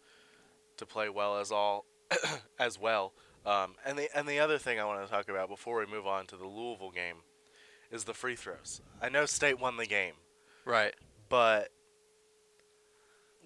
to 0.77 0.85
play 0.85 1.09
well 1.09 1.37
as 1.37 1.51
all 1.51 1.85
as 2.59 2.79
well. 2.79 3.13
Um, 3.45 3.75
and 3.85 3.97
the 3.97 4.09
and 4.15 4.27
the 4.27 4.39
other 4.39 4.57
thing 4.57 4.79
I 4.79 4.85
want 4.85 5.03
to 5.05 5.11
talk 5.11 5.29
about 5.29 5.49
before 5.49 5.79
we 5.79 5.85
move 5.85 6.07
on 6.07 6.27
to 6.27 6.37
the 6.37 6.47
Louisville 6.47 6.91
game 6.91 7.17
is 7.91 8.03
the 8.03 8.13
free 8.13 8.35
throws. 8.35 8.81
I 9.01 9.09
know 9.09 9.25
State 9.25 9.59
won 9.59 9.77
the 9.77 9.85
game, 9.85 10.13
right. 10.63 10.93
but 11.27 11.69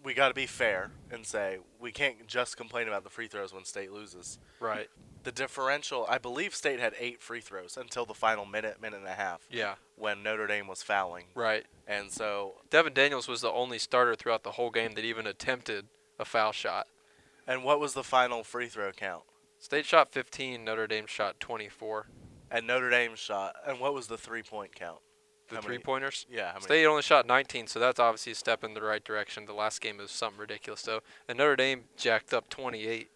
we 0.06 0.13
got 0.13 0.30
to 0.30 0.34
be 0.34 0.46
fair 0.46 0.92
and 1.12 1.25
say 1.25 1.57
we 1.80 1.92
can't 1.92 2.28
just 2.28 2.56
complain 2.56 2.88
about 2.88 3.04
the 3.04 3.10
free 3.10 3.28
throws 3.28 3.54
when 3.54 3.66
State 3.66 3.92
loses. 3.92 4.40
Right. 4.60 4.88
The 5.24 5.31
differential, 5.31 6.06
I 6.07 6.19
believe 6.19 6.54
State 6.54 6.80
had 6.80 6.94
eight 7.00 7.19
free 7.22 7.42
throws 7.42 7.75
until 7.75 8.06
the 8.06 8.13
final 8.13 8.46
minute, 8.46 8.80
minute 8.80 9.00
and 9.00 9.07
a 9.07 9.13
half 9.16 9.48
Yeah. 9.50 9.75
when 9.96 10.22
Notre 10.22 10.46
Dame 10.48 10.68
was 10.68 10.84
fouling. 10.84 11.25
Right. 11.34 11.66
And 11.88 12.12
so 12.12 12.62
Devon 12.69 12.94
Daniels 12.94 13.28
was 13.28 13.42
the 13.42 13.52
only 13.52 13.80
starter 13.80 14.16
throughout 14.16 14.44
the 14.44 14.52
whole 14.52 14.69
game 14.69 14.94
that 14.94 15.04
even 15.04 15.25
attempted 15.25 15.88
a 16.19 16.25
foul 16.25 16.51
shot. 16.51 16.88
And 17.48 17.63
what 17.63 17.80
was 17.80 17.94
the 17.94 18.04
final 18.04 18.44
free 18.44 18.68
throw 18.68 18.92
count? 18.92 19.24
State 19.58 19.86
shot 19.86 20.12
15, 20.12 20.63
Notre 20.63 20.86
Dame 20.88 21.08
shot 21.08 21.40
24. 21.40 22.08
And 22.51 22.68
Notre 22.68 22.92
Dame 22.92 23.16
shot. 23.16 23.56
And 23.66 23.80
what 23.80 23.94
was 23.96 24.06
the 24.08 24.18
three 24.18 24.44
point 24.44 24.75
count? 24.75 25.00
The 25.50 25.56
How 25.56 25.62
many- 25.62 25.75
three 25.75 25.83
pointers. 25.83 26.25
Yeah, 26.30 26.47
how 26.47 26.53
many? 26.56 26.65
State 26.65 26.86
only 26.86 27.01
shot 27.03 27.25
19, 27.27 27.68
so 27.68 27.80
that's 27.80 28.00
obviously 28.00 28.31
a 28.31 28.36
step 28.36 28.63
in 28.63 28.74
the 28.74 28.81
right 28.81 29.03
direction. 29.03 29.45
The 29.45 29.53
last 29.53 29.80
game 29.80 29.97
was 29.97 30.09
something 30.12 30.39
ridiculous, 30.39 30.81
though. 30.81 31.01
And 31.27 31.38
Notre 31.38 31.56
Dame 31.56 31.83
jacked 31.97 32.33
up 32.33 32.50
28. 32.50 33.12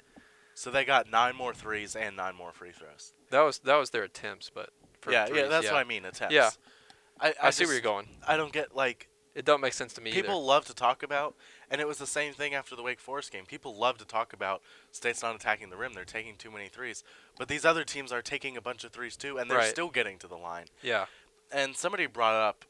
So 0.54 0.70
they 0.70 0.84
got 0.86 1.10
nine 1.10 1.36
more 1.36 1.54
threes 1.54 1.96
and 1.96 2.16
nine 2.18 2.36
more 2.36 2.52
free 2.52 2.72
throws. 2.72 3.14
That 3.32 3.42
was 3.42 3.60
that 3.60 3.78
was 3.78 3.92
their 3.92 4.04
attempts, 4.04 4.50
but 4.54 4.72
for 5.02 5.12
yeah, 5.12 5.26
threes, 5.26 5.44
yeah, 5.44 5.48
that's 5.48 5.66
yeah. 5.68 5.72
what 5.74 5.80
I 5.80 5.84
mean. 5.86 6.06
Attempts. 6.06 6.34
Yeah. 6.36 6.50
I, 7.22 7.30
I, 7.30 7.34
I, 7.44 7.50
see 7.52 7.64
where 7.66 7.74
you're 7.74 7.82
going. 7.82 8.08
I 8.28 8.36
don't 8.38 8.52
get 8.52 8.76
like 8.76 9.08
It 9.36 9.46
don't 9.46 9.62
make 9.62 9.74
sense 9.74 9.94
to 9.94 10.02
me 10.02 10.12
people 10.12 10.36
either. 10.36 10.44
love 10.46 10.66
to 10.66 10.74
talk 10.74 11.02
about, 11.04 11.36
and 11.72 11.80
it 11.80 11.88
was 11.88 11.98
the 11.98 12.08
same 12.08 12.34
thing 12.34 12.54
after 12.54 12.76
the 12.76 12.84
Wake 12.84 13.00
Forest 13.00 13.32
game. 13.32 13.46
People 13.46 13.76
love 13.76 13.98
to 14.00 14.06
talk 14.06 14.34
about 14.34 14.62
states 14.92 15.22
not 15.22 15.36
attacking 15.36 15.70
the 15.70 15.78
rim; 15.78 15.94
they're 15.94 16.04
taking 16.06 16.36
too 16.36 16.52
many 16.52 16.68
threes. 16.68 17.04
But 17.38 17.48
these 17.48 17.64
other 17.64 17.84
teams 17.86 18.12
are 18.12 18.22
taking 18.22 18.58
a 18.58 18.62
bunch 18.62 18.84
of 18.84 18.92
threes 18.92 19.16
too, 19.16 19.38
and 19.38 19.50
they're 19.50 19.58
Right. 19.60 19.70
still 19.70 19.90
getting 19.90 20.18
to 20.20 20.28
the 20.28 20.36
line. 20.38 20.66
Yeah. 20.82 21.06
And 21.52 21.76
somebody 21.76 22.06
brought 22.06 22.36
up 22.36 22.66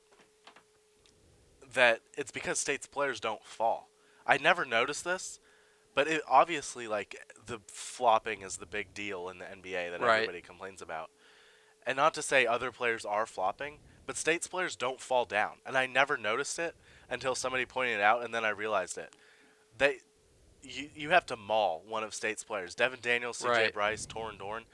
that 1.74 2.02
it's 2.18 2.32
because 2.32 2.60
state's 2.60 2.88
players 2.88 3.20
don't 3.20 3.44
fall. 3.44 3.90
I 4.26 4.38
never 4.38 4.66
noticed 4.66 5.04
this, 5.04 5.40
but 5.96 6.08
it 6.08 6.22
obviously 6.28 6.88
like 6.88 7.16
the 7.46 7.60
flopping 7.68 8.42
is 8.42 8.58
the 8.58 8.66
big 8.66 8.94
deal 8.94 9.30
in 9.30 9.40
the 9.40 9.46
NBA 9.46 9.92
that 9.92 10.02
Right. 10.02 10.16
everybody 10.16 10.42
complains 10.42 10.82
about. 10.82 11.10
And 11.86 11.96
not 11.98 12.14
to 12.16 12.22
say 12.22 12.46
other 12.46 12.72
players 12.72 13.06
are 13.06 13.26
flopping, 13.26 13.80
but 14.06 14.18
state's 14.18 14.48
players 14.48 14.76
don't 14.76 15.00
fall 15.02 15.26
down. 15.26 15.58
And 15.66 15.78
I 15.78 15.86
never 15.86 16.18
noticed 16.18 16.60
it 16.60 16.76
until 17.10 17.36
somebody 17.36 17.66
pointed 17.66 17.96
it 18.00 18.02
out 18.02 18.24
and 18.24 18.34
then 18.34 18.46
I 18.46 18.50
realized 18.50 18.98
it. 18.98 19.16
They 19.78 20.00
you 20.62 20.90
you 20.94 21.10
have 21.12 21.26
to 21.28 21.38
maul 21.38 21.84
one 21.88 22.04
of 22.04 22.14
state's 22.14 22.44
players. 22.44 22.76
Devon 22.76 23.00
Daniels, 23.02 23.40
CJ 23.42 23.48
Right. 23.50 23.74
Bryce, 23.74 24.06
Torin 24.06 24.38
Dorn. 24.38 24.66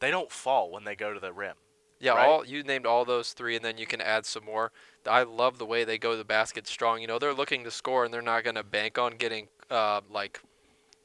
They 0.00 0.10
don't 0.10 0.30
fall 0.30 0.70
when 0.70 0.84
they 0.84 0.94
go 0.96 1.14
to 1.14 1.20
the 1.20 1.32
rim. 1.32 1.54
Yeah, 2.02 2.14
right? 2.14 2.26
all 2.26 2.44
you 2.44 2.64
named 2.64 2.84
all 2.84 3.04
those 3.04 3.32
three, 3.32 3.54
and 3.54 3.64
then 3.64 3.78
you 3.78 3.86
can 3.86 4.00
add 4.00 4.26
some 4.26 4.44
more. 4.44 4.72
I 5.06 5.22
love 5.22 5.58
the 5.58 5.64
way 5.64 5.84
they 5.84 5.98
go 5.98 6.10
to 6.10 6.16
the 6.16 6.24
basket 6.24 6.66
strong. 6.66 7.00
You 7.00 7.06
know, 7.06 7.20
they're 7.20 7.32
looking 7.32 7.62
to 7.62 7.70
score, 7.70 8.04
and 8.04 8.12
they're 8.12 8.20
not 8.20 8.42
going 8.42 8.56
to 8.56 8.64
bank 8.64 8.98
on 8.98 9.16
getting 9.16 9.46
uh, 9.70 10.00
like, 10.10 10.40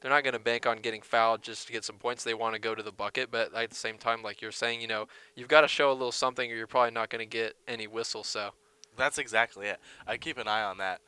they're 0.00 0.10
not 0.10 0.24
going 0.24 0.34
to 0.34 0.40
bank 0.40 0.66
on 0.66 0.78
getting 0.78 1.00
fouled 1.00 1.42
just 1.42 1.68
to 1.68 1.72
get 1.72 1.84
some 1.84 1.96
points. 1.96 2.24
They 2.24 2.34
want 2.34 2.54
to 2.54 2.60
go 2.60 2.74
to 2.74 2.82
the 2.82 2.90
bucket, 2.90 3.30
but 3.30 3.54
at 3.54 3.70
the 3.70 3.76
same 3.76 3.96
time, 3.96 4.22
like 4.24 4.42
you're 4.42 4.50
saying, 4.50 4.80
you 4.80 4.88
know, 4.88 5.06
you've 5.36 5.48
got 5.48 5.60
to 5.60 5.68
show 5.68 5.90
a 5.90 5.94
little 5.94 6.10
something, 6.10 6.50
or 6.50 6.56
you're 6.56 6.66
probably 6.66 6.90
not 6.90 7.10
going 7.10 7.20
to 7.20 7.30
get 7.30 7.54
any 7.68 7.86
whistle. 7.86 8.24
So 8.24 8.50
That's 8.96 9.18
exactly 9.18 9.68
it. 9.68 9.78
I 10.04 10.16
keep 10.16 10.36
an 10.36 10.48
eye 10.48 10.64
on 10.64 10.78
that 10.78 11.00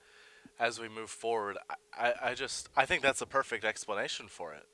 as 0.60 0.78
we 0.78 0.88
move 0.88 1.10
forward. 1.10 1.58
I, 1.98 2.14
I, 2.22 2.34
just 2.34 2.68
I 2.76 2.86
think 2.86 3.02
that's 3.02 3.20
a 3.20 3.26
perfect 3.26 3.64
explanation 3.64 4.28
for 4.28 4.54
it. 4.54 4.66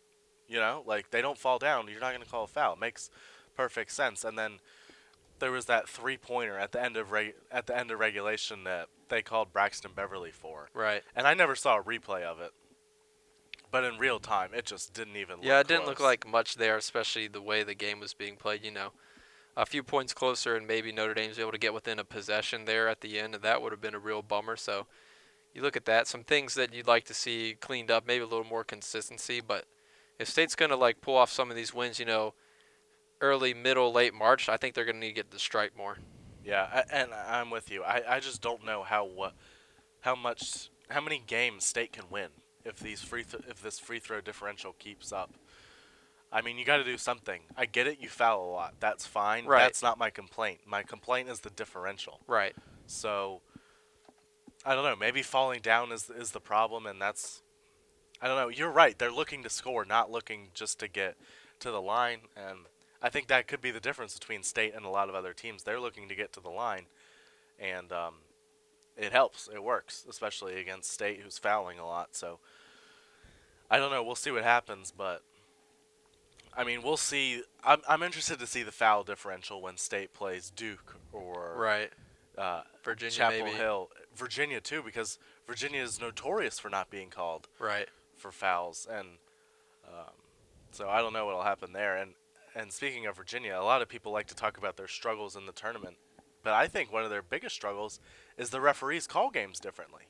You 0.46 0.58
know, 0.58 0.82
like 0.86 1.10
they 1.10 1.22
don't 1.22 1.38
fall 1.38 1.58
down. 1.58 1.88
You're 1.88 2.00
not 2.00 2.12
going 2.12 2.22
to 2.22 2.28
call 2.28 2.44
a 2.44 2.48
foul. 2.48 2.74
It 2.74 2.80
makes 2.80 3.08
perfect 3.56 3.92
sense. 3.92 4.22
And 4.22 4.38
then 4.38 4.58
there 5.38 5.52
was 5.52 5.66
that 5.66 5.88
three 5.88 6.16
pointer 6.16 6.58
at 6.58 6.72
the 6.72 6.82
end 6.82 6.96
of 6.96 7.10
reg- 7.12 7.34
at 7.50 7.66
the 7.66 7.76
end 7.76 7.90
of 7.90 7.98
regulation 7.98 8.64
that 8.64 8.88
they 9.08 9.22
called 9.22 9.52
Braxton 9.52 9.92
Beverly 9.94 10.30
for, 10.30 10.68
right. 10.74 11.02
and 11.14 11.26
I 11.26 11.34
never 11.34 11.54
saw 11.54 11.78
a 11.78 11.82
replay 11.82 12.22
of 12.22 12.40
it. 12.40 12.52
But 13.70 13.84
in 13.84 13.98
real 13.98 14.20
time, 14.20 14.50
it 14.54 14.64
just 14.64 14.94
didn't 14.94 15.16
even. 15.16 15.38
Yeah, 15.42 15.58
look 15.58 15.66
it 15.66 15.68
didn't 15.68 15.86
look 15.86 16.00
like 16.00 16.26
much 16.26 16.54
there, 16.54 16.76
especially 16.76 17.28
the 17.28 17.42
way 17.42 17.62
the 17.62 17.74
game 17.74 18.00
was 18.00 18.14
being 18.14 18.36
played. 18.36 18.64
You 18.64 18.70
know, 18.70 18.92
a 19.56 19.66
few 19.66 19.82
points 19.82 20.14
closer, 20.14 20.54
and 20.54 20.66
maybe 20.66 20.92
Notre 20.92 21.14
Dame's 21.14 21.38
able 21.38 21.52
to 21.52 21.58
get 21.58 21.74
within 21.74 21.98
a 21.98 22.04
possession 22.04 22.64
there 22.64 22.88
at 22.88 23.00
the 23.00 23.18
end, 23.18 23.34
and 23.34 23.42
that 23.42 23.60
would 23.60 23.72
have 23.72 23.80
been 23.80 23.94
a 23.94 23.98
real 23.98 24.22
bummer. 24.22 24.56
So, 24.56 24.86
you 25.52 25.62
look 25.62 25.76
at 25.76 25.84
that, 25.86 26.06
some 26.06 26.22
things 26.22 26.54
that 26.54 26.72
you'd 26.72 26.86
like 26.86 27.04
to 27.06 27.14
see 27.14 27.56
cleaned 27.60 27.90
up, 27.90 28.06
maybe 28.06 28.22
a 28.22 28.26
little 28.26 28.44
more 28.44 28.64
consistency. 28.64 29.40
But 29.40 29.64
if 30.18 30.28
State's 30.28 30.54
gonna 30.54 30.76
like 30.76 31.00
pull 31.00 31.16
off 31.16 31.30
some 31.30 31.50
of 31.50 31.56
these 31.56 31.74
wins, 31.74 31.98
you 31.98 32.06
know, 32.06 32.34
early, 33.20 33.54
middle, 33.54 33.92
late 33.92 34.14
March, 34.14 34.48
I 34.48 34.56
think 34.56 34.74
they're 34.74 34.84
gonna 34.84 34.98
need 34.98 35.08
to 35.08 35.14
get 35.14 35.30
the 35.30 35.38
strike 35.38 35.76
more. 35.76 35.98
Yeah, 36.44 36.68
I, 36.72 36.84
and 36.92 37.12
I'm 37.12 37.50
with 37.50 37.70
you. 37.70 37.82
I, 37.82 38.02
I 38.08 38.20
just 38.20 38.40
don't 38.40 38.64
know 38.64 38.82
how 38.82 39.04
what 39.04 39.34
how 40.00 40.14
much 40.14 40.70
how 40.90 41.00
many 41.00 41.22
games 41.26 41.64
state 41.64 41.92
can 41.92 42.04
win 42.10 42.28
if 42.64 42.78
these 42.78 43.02
free 43.02 43.24
th- 43.24 43.44
if 43.48 43.62
this 43.62 43.78
free 43.78 43.98
throw 43.98 44.20
differential 44.20 44.74
keeps 44.78 45.12
up. 45.12 45.34
I 46.32 46.42
mean, 46.42 46.58
you 46.58 46.64
got 46.64 46.78
to 46.78 46.84
do 46.84 46.98
something. 46.98 47.42
I 47.56 47.66
get 47.66 47.86
it. 47.86 47.98
You 48.00 48.08
foul 48.08 48.44
a 48.44 48.50
lot. 48.50 48.74
That's 48.80 49.06
fine. 49.06 49.46
Right. 49.46 49.60
That's 49.60 49.82
not 49.82 49.96
my 49.96 50.10
complaint. 50.10 50.60
My 50.66 50.82
complaint 50.82 51.28
is 51.28 51.40
the 51.40 51.50
differential. 51.50 52.20
Right. 52.26 52.54
So 52.86 53.42
I 54.64 54.74
don't 54.74 54.84
know. 54.84 54.96
Maybe 54.96 55.22
falling 55.22 55.60
down 55.60 55.92
is 55.92 56.10
is 56.10 56.32
the 56.32 56.40
problem, 56.40 56.86
and 56.86 57.00
that's 57.00 57.42
I 58.20 58.28
don't 58.28 58.36
know. 58.36 58.48
You're 58.48 58.70
right. 58.70 58.98
They're 58.98 59.12
looking 59.12 59.42
to 59.44 59.50
score, 59.50 59.84
not 59.84 60.10
looking 60.10 60.48
just 60.54 60.80
to 60.80 60.88
get 60.88 61.16
to 61.60 61.70
the 61.70 61.80
line, 61.80 62.20
and 62.36 62.58
I 63.06 63.08
think 63.08 63.28
that 63.28 63.46
could 63.46 63.60
be 63.60 63.70
the 63.70 63.78
difference 63.78 64.18
between 64.18 64.42
state 64.42 64.74
and 64.74 64.84
a 64.84 64.88
lot 64.88 65.08
of 65.08 65.14
other 65.14 65.32
teams. 65.32 65.62
They're 65.62 65.78
looking 65.78 66.08
to 66.08 66.16
get 66.16 66.32
to 66.32 66.40
the 66.40 66.48
line, 66.48 66.86
and 67.56 67.92
um, 67.92 68.14
it 68.96 69.12
helps. 69.12 69.48
It 69.54 69.62
works, 69.62 70.04
especially 70.10 70.58
against 70.58 70.90
state, 70.90 71.20
who's 71.22 71.38
fouling 71.38 71.78
a 71.78 71.86
lot. 71.86 72.16
So 72.16 72.40
I 73.70 73.78
don't 73.78 73.92
know. 73.92 74.02
We'll 74.02 74.16
see 74.16 74.32
what 74.32 74.42
happens, 74.42 74.90
but 74.90 75.22
I 76.56 76.64
mean, 76.64 76.82
we'll 76.82 76.96
see. 76.96 77.44
I'm 77.62 77.80
I'm 77.88 78.02
interested 78.02 78.40
to 78.40 78.46
see 78.46 78.64
the 78.64 78.72
foul 78.72 79.04
differential 79.04 79.62
when 79.62 79.76
state 79.76 80.12
plays 80.12 80.50
Duke 80.50 80.96
or 81.12 81.54
Right. 81.56 81.92
uh, 82.36 82.62
Virginia 82.82 83.12
Chapel 83.12 83.44
maybe. 83.44 83.56
Hill, 83.56 83.88
Virginia 84.16 84.60
too, 84.60 84.82
because 84.82 85.20
Virginia 85.46 85.80
is 85.80 86.00
notorious 86.00 86.58
for 86.58 86.70
not 86.70 86.90
being 86.90 87.10
called 87.10 87.46
Right. 87.60 87.88
for 88.16 88.32
fouls, 88.32 88.84
and 88.90 89.18
um, 89.86 90.10
so 90.72 90.88
I 90.88 90.98
don't 91.02 91.12
know 91.12 91.24
what'll 91.24 91.44
happen 91.44 91.72
there. 91.72 91.96
And 91.96 92.14
and 92.56 92.72
speaking 92.72 93.06
of 93.06 93.16
Virginia, 93.16 93.54
a 93.56 93.62
lot 93.62 93.82
of 93.82 93.88
people 93.88 94.10
like 94.12 94.26
to 94.28 94.34
talk 94.34 94.56
about 94.56 94.76
their 94.76 94.88
struggles 94.88 95.36
in 95.36 95.46
the 95.46 95.52
tournament, 95.52 95.96
but 96.42 96.54
I 96.54 96.66
think 96.66 96.90
one 96.92 97.04
of 97.04 97.10
their 97.10 97.22
biggest 97.22 97.54
struggles 97.54 98.00
is 98.38 98.50
the 98.50 98.60
referees 98.60 99.06
call 99.06 99.30
games 99.30 99.60
differently, 99.60 100.04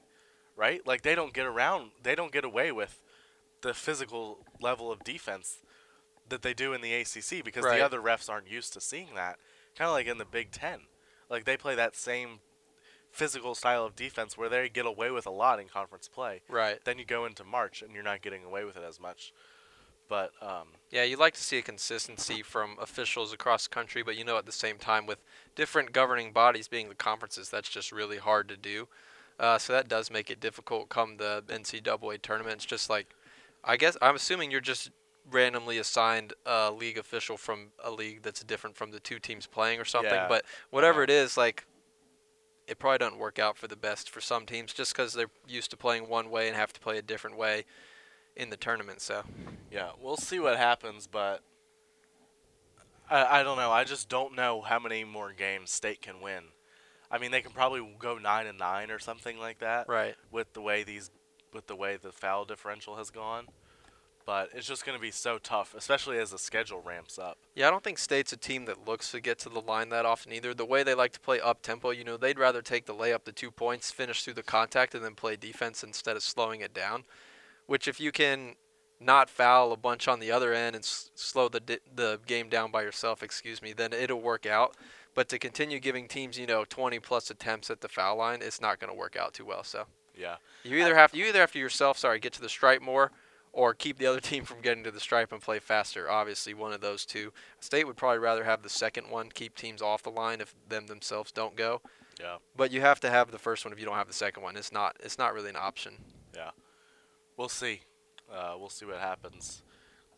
right? 0.55 0.87
Like 0.87 1.03
they 1.03 1.15
don't 1.15 1.33
get 1.35 1.47
around, 1.47 1.91
they 2.03 2.15
don't 2.15 2.33
get 2.33 2.45
away 2.45 2.71
with 2.73 3.01
the 3.63 3.75
physical 3.75 4.39
level 4.61 4.93
of 4.93 5.03
defense 5.03 5.59
that 6.29 6.43
they 6.43 6.55
do 6.55 6.73
in 6.73 6.81
the 6.81 6.93
ACC 6.95 7.43
because 7.45 7.65
Right. 7.65 7.79
the 7.79 7.85
other 7.85 8.01
refs 8.01 8.31
aren't 8.31 8.49
used 8.49 8.73
to 8.75 8.81
seeing 8.81 9.15
that. 9.15 9.39
Kind 9.75 9.89
of 9.89 9.95
like 9.95 10.07
in 10.07 10.19
the 10.19 10.25
Big 10.25 10.51
Ten, 10.53 10.83
like 11.29 11.45
they 11.45 11.57
play 11.57 11.75
that 11.75 11.97
same 11.97 12.41
physical 13.11 13.55
style 13.55 13.85
of 13.85 13.97
defense 13.97 14.37
where 14.37 14.49
they 14.49 14.69
get 14.69 14.85
away 14.87 15.11
with 15.11 15.27
a 15.27 15.31
lot 15.31 15.59
in 15.59 15.69
conference 15.69 16.07
play. 16.09 16.43
Right. 16.49 16.79
Then 16.85 16.99
you 16.99 17.05
go 17.05 17.25
into 17.25 17.45
March 17.45 17.81
and 17.83 17.93
you're 17.95 18.03
not 18.03 18.21
getting 18.23 18.45
away 18.45 18.65
with 18.65 18.77
it 18.77 18.83
as 18.87 19.01
much. 19.01 19.33
But 20.09 20.33
um, 20.43 20.69
Yeah, 20.91 21.03
you 21.03 21.17
like 21.17 21.35
to 21.35 21.43
see 21.43 21.59
a 21.59 21.63
consistency 21.63 22.43
from 22.43 22.77
officials 22.81 23.33
across 23.33 23.65
the 23.67 23.75
country, 23.75 24.03
but 24.03 24.17
you 24.17 24.25
know 24.25 24.39
at 24.39 24.47
the 24.47 24.53
same 24.53 24.79
time 24.79 25.05
with 25.05 25.19
different 25.57 25.93
governing 25.93 26.33
bodies 26.33 26.69
being 26.69 26.89
the 26.89 26.95
conferences, 26.95 27.51
that's 27.51 27.69
just 27.69 27.91
really 27.91 28.19
hard 28.19 28.49
to 28.49 28.57
do. 28.57 28.87
Uh, 29.39 29.59
so 29.59 29.73
that 29.73 29.89
does 29.89 30.11
make 30.11 30.31
it 30.31 30.41
difficult 30.41 30.89
come 30.89 31.17
the 31.17 31.43
NCAA 31.49 32.19
tournament. 32.19 32.55
It's 32.57 32.65
just 32.67 32.89
like, 32.89 33.15
I 33.65 33.77
guess 33.77 33.97
I'm 34.01 34.15
assuming 34.15 34.51
you're 34.51 34.61
just 34.61 34.91
randomly 35.29 35.79
assigned 35.79 36.35
a 36.47 36.71
league 36.71 36.99
official 36.99 37.37
from 37.37 37.73
a 37.83 37.91
league 37.91 38.23
that's 38.23 38.45
different 38.45 38.77
from 38.77 38.93
the 38.93 39.01
two 39.01 39.19
teams 39.19 39.47
playing 39.47 39.81
or 39.81 39.85
something. 39.85 40.25
Yeah. 40.25 40.27
But 40.27 40.45
whatever 40.71 41.03
Uh-huh. 41.03 41.03
it 41.03 41.11
is, 41.11 41.37
like, 41.37 41.67
it 42.67 42.79
probably 42.79 42.99
doesn't 42.99 43.19
work 43.19 43.39
out 43.39 43.57
for 43.57 43.69
the 43.69 43.77
best 43.77 44.11
for 44.11 44.21
some 44.21 44.45
teams 44.45 44.73
just 44.73 44.93
because 44.93 45.13
they're 45.13 45.31
used 45.47 45.71
to 45.71 45.77
playing 45.77 46.09
one 46.09 46.31
way 46.31 46.49
and 46.49 46.57
have 46.57 46.73
to 46.73 46.81
play 46.81 46.99
a 46.99 47.03
different 47.03 47.37
way 47.37 47.65
in 48.37 48.51
the 48.51 48.57
tournament. 48.57 49.01
So 49.01 49.23
yeah, 49.71 49.91
we'll 50.01 50.17
see 50.17 50.39
what 50.39 50.57
happens. 50.57 51.07
But 51.07 51.43
I, 53.11 53.41
I 53.41 53.43
don't 53.43 53.57
know. 53.57 53.71
I 53.73 53.85
just 53.85 54.09
don't 54.09 54.35
know 54.35 54.61
how 54.61 54.79
many 54.79 55.05
more 55.05 55.33
games 55.33 55.71
State 55.71 56.03
can 56.03 56.21
win. 56.21 56.45
I 57.11 57.19
mean, 57.19 57.31
they 57.31 57.41
can 57.41 57.53
probably 57.53 57.87
go 57.99 58.19
nine 58.19 58.47
and 58.47 58.59
nine 58.59 58.91
or 58.91 58.99
something 58.99 59.39
like 59.39 59.61
that. 59.61 59.89
right. 59.89 60.17
with 60.31 60.53
the 60.53 60.61
way 60.61 60.83
these 60.83 61.11
with 61.53 61.67
the 61.67 61.77
way 61.77 61.97
the 61.97 62.13
foul 62.13 62.45
differential 62.45 62.97
has 62.97 63.11
gone. 63.11 63.47
But 64.27 64.51
it's 64.53 64.67
just 64.67 64.85
going 64.85 64.99
to 64.99 65.01
be 65.01 65.13
so 65.13 65.39
tough, 65.39 65.73
especially 65.79 66.19
as 66.19 66.33
the 66.33 66.39
schedule 66.39 66.83
ramps 66.85 67.17
up. 67.17 67.39
Yeah, 67.55 67.69
I 67.69 67.71
don't 67.71 67.85
think 67.85 67.97
State's 67.97 68.33
a 68.33 68.37
team 68.37 68.65
that 68.65 68.87
looks 68.87 69.13
to 69.13 69.21
get 69.21 69.39
to 69.41 69.49
the 69.49 69.61
line 69.61 69.89
that 69.91 70.05
often 70.05 70.33
either. 70.33 70.53
The 70.53 70.65
way 70.65 70.83
they 70.83 70.95
like 70.95 71.13
to 71.13 71.21
play 71.21 71.41
up 71.41 71.63
tempo, 71.63 71.91
you 71.91 72.03
know, 72.03 72.17
they'd 72.17 72.39
rather 72.39 72.61
take 72.61 72.87
the 72.87 72.95
layup, 72.95 73.23
the 73.23 73.31
two 73.31 73.53
points, 73.53 73.93
finish 73.93 74.25
through 74.25 74.35
the 74.35 74.43
contact, 74.43 74.97
and 74.97 75.05
then 75.05 75.15
play 75.15 75.37
defense 75.37 75.85
instead 75.85 76.17
of 76.17 76.25
slowing 76.25 76.61
it 76.61 76.75
down. 76.75 77.05
Which, 77.67 77.89
if 77.89 77.99
you 78.01 78.13
can 78.13 78.55
not 79.01 79.29
foul 79.29 79.73
a 79.73 79.77
bunch 79.77 80.09
on 80.09 80.21
the 80.21 80.31
other 80.31 80.55
end 80.55 80.75
and 80.77 80.85
s- 80.85 81.11
slow 81.15 81.49
the 81.49 81.61
di- 81.61 81.79
the 81.95 82.19
game 82.27 82.49
down 82.49 82.71
by 82.71 82.83
yourself, 82.83 83.23
excuse 83.23 83.61
me, 83.61 83.73
then 83.73 83.93
it'll 83.93 84.21
work 84.23 84.47
out. 84.47 84.77
But 85.15 85.29
to 85.31 85.39
continue 85.39 85.81
giving 85.81 86.09
teams, 86.09 86.39
you 86.39 86.47
know, 86.47 86.65
20 86.65 86.99
plus 87.01 87.31
attempts 87.31 87.71
at 87.71 87.81
the 87.81 87.89
foul 87.89 88.17
line, 88.17 88.41
it's 88.43 88.61
not 88.61 88.79
going 88.79 88.93
to 88.93 88.97
work 88.99 89.17
out 89.17 89.35
too 89.35 89.45
well. 89.45 89.65
So 89.65 89.87
Yeah. 90.15 90.37
you 90.63 90.77
either 90.79 90.95
have 90.95 91.13
to 91.13 91.19
you 91.19 91.27
either 91.27 91.41
have 91.41 91.53
to 91.53 91.59
yourself, 91.59 91.99
sorry, 91.99 92.19
get 92.21 92.33
to 92.35 92.41
the 92.41 92.49
stripe 92.49 92.81
more, 92.83 93.13
or 93.53 93.75
keep 93.75 93.99
the 93.99 94.07
other 94.07 94.21
team 94.31 94.45
from 94.45 94.61
getting 94.61 94.85
to 94.85 94.91
the 94.91 95.01
stripe 95.01 95.33
and 95.33 95.43
play 95.43 95.59
faster. 95.59 96.11
Obviously, 96.11 96.55
one 96.55 96.73
of 96.73 96.81
those 96.81 97.05
two. 97.05 97.33
State 97.61 97.87
would 97.87 97.97
probably 97.97 98.19
rather 98.19 98.45
have 98.45 98.63
the 98.63 98.69
second 98.71 99.11
one, 99.11 99.31
keep 99.31 99.55
teams 99.57 99.83
off 99.83 100.03
the 100.03 100.11
line 100.11 100.41
if 100.41 100.55
them 100.69 100.87
themselves 100.87 101.33
don't 101.33 101.57
go. 101.57 101.81
Yeah. 102.21 102.37
But 102.55 102.71
you 102.71 102.81
have 102.83 103.01
to 103.01 103.11
have 103.11 103.31
the 103.31 103.39
first 103.39 103.65
one 103.65 103.73
if 103.73 103.79
you 103.81 103.85
don't 103.87 103.97
have 103.97 104.07
the 104.09 104.13
second 104.15 104.43
one. 104.43 104.57
It's 104.57 104.73
not 104.73 104.97
it's 105.01 105.19
not 105.19 105.35
really 105.35 105.51
an 105.51 105.57
option. 105.57 105.95
Yeah. 106.35 106.51
We'll 107.37 107.49
see. 107.49 107.83
Uh, 108.33 108.55
we'll 108.59 108.69
see 108.69 108.87
what 108.87 108.99
happens. 108.99 109.63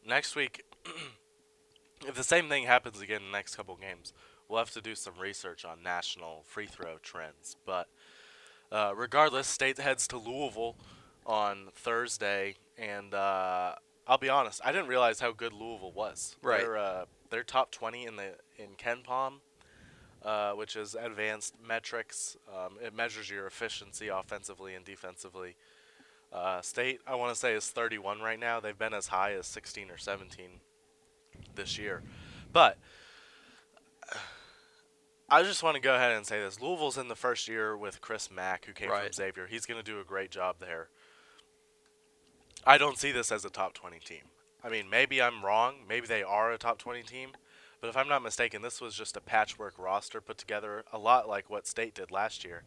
Next 0.07 0.37
week, 0.37 0.65
if 2.07 2.15
the 2.15 2.25
same 2.25 2.49
thing 2.49 2.65
happens 2.65 3.01
again 3.01 3.23
in 3.23 3.27
the 3.27 3.37
next 3.37 3.57
couple 3.57 3.77
games, 3.77 4.13
we'll 4.49 4.59
have 4.59 4.71
to 4.73 4.81
do 4.81 4.95
some 4.95 5.15
research 5.21 5.65
on 5.65 5.83
national 5.83 6.43
free 6.47 6.67
throw 6.67 6.99
trends. 7.03 7.57
But 7.67 7.89
uh, 8.71 8.93
regardless, 8.97 9.47
State 9.47 9.79
heads 9.79 10.07
to 10.09 10.19
Louisville 10.19 10.77
on 11.27 11.69
Thursday, 11.75 12.55
and 12.77 13.13
uh, 13.15 13.75
I'll 14.07 14.19
be 14.19 14.29
honest, 14.29 14.61
I 14.65 14.73
didn't 14.73 14.89
realize 14.89 15.21
how 15.21 15.33
good 15.33 15.53
Louisville 15.53 15.93
was. 15.93 16.37
Right. 16.43 16.61
They're, 16.61 16.79
uh, 16.79 17.05
they're 17.31 17.43
top 17.43 17.71
20 17.71 18.07
in 18.07 18.17
the 18.17 18.35
in 18.57 18.71
KenPom, 18.79 19.35
uh, 20.23 20.53
which 20.53 20.77
is 20.77 20.95
advanced 20.95 21.55
metrics. 21.67 22.37
Um, 22.49 22.79
it 22.83 22.95
measures 22.95 23.29
your 23.29 23.47
efficiency 23.47 24.09
offensively 24.09 24.75
and 24.75 24.85
defensively. 24.85 25.57
Uh, 26.33 26.61
State, 26.61 27.01
I 27.07 27.15
want 27.15 27.33
to 27.33 27.39
say, 27.39 27.55
is 27.55 27.69
31 27.69 28.21
right 28.21 28.39
now. 28.39 28.61
They've 28.61 28.79
been 28.79 28.95
as 28.95 29.09
high 29.09 29.33
as 29.33 29.47
16 29.47 29.91
or 29.91 29.97
17 29.97 30.61
this 31.55 31.79
year. 31.79 32.03
But 32.53 32.79
I 35.29 35.43
just 35.43 35.63
want 35.63 35.77
to 35.77 35.81
go 35.81 35.95
ahead 35.95 36.13
and 36.13 36.27
say 36.27 36.41
this. 36.41 36.61
Louisville's 36.61 36.97
in 36.99 37.09
the 37.09 37.15
first 37.15 37.49
year 37.49 37.77
with 37.77 38.01
Chris 38.01 38.31
Mack, 38.31 38.65
who 38.65 38.73
came 38.73 38.89
from 39.05 39.13
Xavier. 39.13 39.47
He's 39.47 39.67
going 39.67 39.83
to 39.83 39.85
do 39.85 40.01
a 40.01 40.05
great 40.05 40.31
job 40.31 40.57
there. 40.59 40.89
I 42.67 42.79
don't 42.79 42.99
see 42.99 43.13
this 43.13 43.31
as 43.31 43.45
a 43.45 43.51
top 43.51 43.75
20 43.75 43.99
team. 44.01 44.23
I 44.63 44.69
mean, 44.69 44.91
maybe 44.91 45.23
I'm 45.23 45.45
wrong. 45.45 45.77
Maybe 45.89 46.07
they 46.07 46.23
are 46.23 46.53
a 46.53 46.59
top 46.59 46.79
20 46.79 47.03
team. 47.03 47.31
But 47.81 47.89
if 47.89 47.97
I'm 47.97 48.09
not 48.09 48.23
mistaken, 48.23 48.63
this 48.63 48.81
was 48.81 48.95
just 48.95 49.17
a 49.17 49.21
patchwork 49.21 49.79
roster 49.79 50.21
put 50.21 50.39
together 50.39 50.85
a 50.93 50.99
lot 50.99 51.29
like 51.29 51.49
what 51.49 51.67
State 51.67 51.95
did 51.95 52.11
last 52.11 52.45
year. 52.45 52.65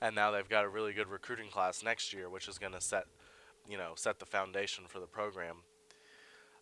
And 0.00 0.14
now 0.14 0.30
they've 0.30 0.48
got 0.48 0.64
a 0.64 0.68
really 0.68 0.92
good 0.92 1.08
recruiting 1.08 1.48
class 1.50 1.82
next 1.82 2.12
year, 2.12 2.28
which 2.28 2.48
is 2.48 2.58
going 2.58 2.72
to 2.72 2.80
set, 2.80 3.06
you 3.68 3.78
know, 3.78 3.92
set 3.96 4.18
the 4.18 4.26
foundation 4.26 4.84
for 4.88 5.00
the 5.00 5.06
program. 5.06 5.62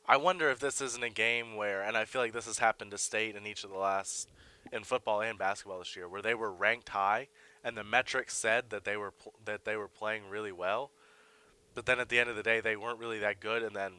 I 0.07 0.17
wonder 0.19 0.51
if 0.51 0.59
this 0.61 0.81
isn't 0.81 1.03
a 1.03 1.11
game 1.11 1.57
where, 1.57 1.83
and 1.83 1.97
I 1.97 2.05
feel 2.05 2.21
like 2.21 2.33
this 2.33 2.47
has 2.47 2.59
happened 2.59 2.91
to 2.91 2.99
State 2.99 3.37
in 3.37 3.47
each 3.47 3.65
of 3.65 3.71
the 3.71 3.79
last, 3.79 4.29
in 4.71 4.85
football 4.85 5.21
and 5.23 5.39
basketball 5.39 5.79
this 5.79 5.97
year, 5.97 6.09
where 6.09 6.23
they 6.23 6.35
were 6.35 6.53
ranked 6.53 6.91
high, 6.91 7.29
and 7.65 7.77
the 7.77 7.85
metrics 7.85 8.37
said 8.37 8.69
that 8.71 8.85
they 8.85 8.97
were 8.99 9.11
pl- 9.13 9.33
that 9.45 9.65
they 9.65 9.77
were 9.77 9.89
playing 9.89 10.29
really 10.29 10.53
well, 10.53 10.91
but 11.75 11.87
then 11.87 11.99
at 11.99 12.11
the 12.11 12.21
end 12.21 12.29
of 12.29 12.37
the 12.37 12.43
day, 12.43 12.61
they 12.61 12.77
weren't 12.77 12.99
really 12.99 13.19
that 13.19 13.41
good, 13.41 13.63
and 13.63 13.75
then 13.75 13.93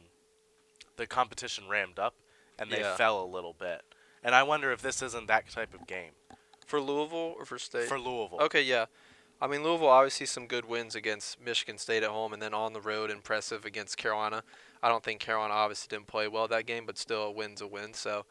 the 0.96 1.06
competition 1.08 1.68
rammed 1.68 1.98
up, 1.98 2.14
and 2.58 2.70
they 2.70 2.80
Yeah. 2.80 2.96
fell 2.96 3.22
a 3.22 3.26
little 3.26 3.52
bit. 3.52 3.82
And 4.22 4.34
I 4.34 4.44
wonder 4.44 4.70
if 4.72 4.80
this 4.80 5.02
isn't 5.02 5.26
that 5.26 5.48
type 5.50 5.74
of 5.74 5.86
game 5.86 6.12
For 6.66 6.80
Louisville 6.80 7.34
or 7.36 7.44
for 7.44 7.58
State? 7.58 7.88
for 7.88 7.98
Louisville. 7.98 8.40
Okay, 8.42 8.62
yeah. 8.62 8.86
I 9.40 9.46
mean, 9.46 9.62
Louisville 9.62 9.88
obviously 9.88 10.26
some 10.26 10.46
good 10.46 10.64
wins 10.64 10.94
against 10.94 11.40
Michigan 11.40 11.76
State 11.76 12.02
at 12.02 12.10
home, 12.10 12.32
and 12.32 12.40
then 12.40 12.54
on 12.54 12.72
the 12.72 12.80
road 12.80 13.10
impressive 13.10 13.64
against 13.64 13.98
Carolina. 13.98 14.42
I 14.82 14.88
don't 14.88 15.04
think 15.04 15.20
Carolina 15.20 15.52
obviously 15.52 15.94
didn't 15.94 16.06
play 16.06 16.26
well 16.26 16.48
that 16.48 16.66
game, 16.66 16.86
but 16.86 16.96
still 16.96 17.24
a 17.24 17.30
win's 17.30 17.60
a 17.60 17.66
win. 17.66 17.92
So, 17.92 18.24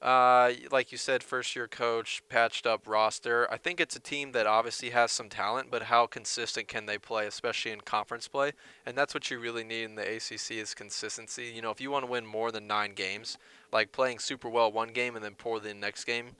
uh, 0.00 0.52
like 0.70 0.90
you 0.90 0.96
said, 0.96 1.22
first 1.22 1.54
year 1.54 1.68
coach, 1.68 2.22
patched 2.30 2.66
up 2.66 2.86
roster. 2.86 3.50
I 3.50 3.58
think 3.58 3.78
it's 3.78 3.96
a 3.96 4.00
team 4.00 4.32
that 4.32 4.46
obviously 4.46 4.90
has 4.90 5.12
some 5.12 5.28
talent, 5.28 5.70
but 5.70 5.84
how 5.84 6.06
consistent 6.06 6.66
can 6.66 6.86
they 6.86 6.98
play, 6.98 7.26
especially 7.26 7.72
in 7.72 7.80
conference 7.82 8.28
play? 8.28 8.52
And 8.86 8.96
that's 8.96 9.12
what 9.12 9.30
you 9.30 9.38
really 9.40 9.64
need 9.64 9.84
in 9.84 9.96
the 9.96 10.16
ACC 10.16 10.52
is 10.52 10.72
consistency. 10.72 11.52
You 11.54 11.60
know, 11.60 11.70
if 11.70 11.80
you 11.80 11.90
want 11.90 12.06
to 12.06 12.10
win 12.10 12.24
more 12.24 12.52
than 12.52 12.66
nine 12.66 12.94
games, 12.94 13.36
like 13.72 13.92
playing 13.92 14.20
super 14.20 14.48
well 14.48 14.72
one 14.72 14.92
game 14.92 15.14
and 15.14 15.24
then 15.24 15.34
poorly 15.34 15.68
the 15.68 15.74
next 15.74 16.04
game, 16.04 16.36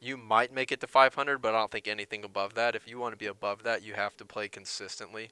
you 0.00 0.16
might 0.16 0.52
make 0.52 0.72
it 0.72 0.80
to 0.80 0.86
500, 0.86 1.38
but 1.42 1.54
I 1.54 1.58
don't 1.58 1.70
think 1.70 1.86
anything 1.86 2.24
above 2.24 2.54
that. 2.54 2.74
If 2.74 2.88
you 2.88 2.98
want 2.98 3.12
to 3.12 3.18
be 3.18 3.26
above 3.26 3.62
that, 3.64 3.82
you 3.82 3.94
have 3.94 4.16
to 4.16 4.24
play 4.24 4.48
consistently. 4.48 5.28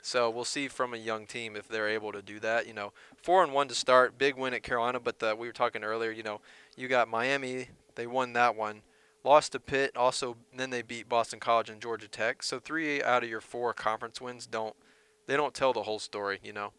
So 0.00 0.28
we'll 0.30 0.44
see 0.44 0.68
from 0.68 0.94
a 0.94 0.96
young 0.96 1.26
team 1.26 1.54
if 1.56 1.68
they're 1.68 1.88
able 1.88 2.12
to 2.12 2.22
do 2.22 2.40
that. 2.40 2.66
You 2.66 2.74
know, 2.74 2.92
four 3.22 3.42
and 3.44 3.52
one 3.52 3.68
to 3.68 3.74
start, 3.74 4.18
big 4.18 4.36
win 4.36 4.54
at 4.54 4.62
Carolina. 4.62 5.00
But 5.00 5.18
the, 5.18 5.34
we 5.36 5.46
were 5.46 5.52
talking 5.52 5.84
earlier. 5.84 6.10
You 6.10 6.22
know, 6.22 6.40
you 6.76 6.88
got 6.88 7.08
Miami, 7.08 7.68
they 7.94 8.06
won 8.06 8.32
that 8.32 8.56
one, 8.56 8.82
lost 9.24 9.52
to 9.52 9.60
Pitt, 9.60 9.96
also 9.96 10.36
then 10.56 10.70
they 10.70 10.82
beat 10.82 11.08
Boston 11.08 11.38
College 11.40 11.68
and 11.70 11.80
Georgia 11.80 12.08
Tech. 12.08 12.42
So 12.42 12.58
three 12.58 13.02
out 13.02 13.22
of 13.22 13.28
your 13.30 13.40
four 13.40 13.72
conference 13.74 14.20
wins 14.20 14.46
don't 14.46 14.74
they 15.26 15.36
don't 15.36 15.54
tell 15.54 15.72
the 15.72 15.84
whole 15.84 16.00
story. 16.00 16.38
You 16.42 16.52
know, 16.52 16.72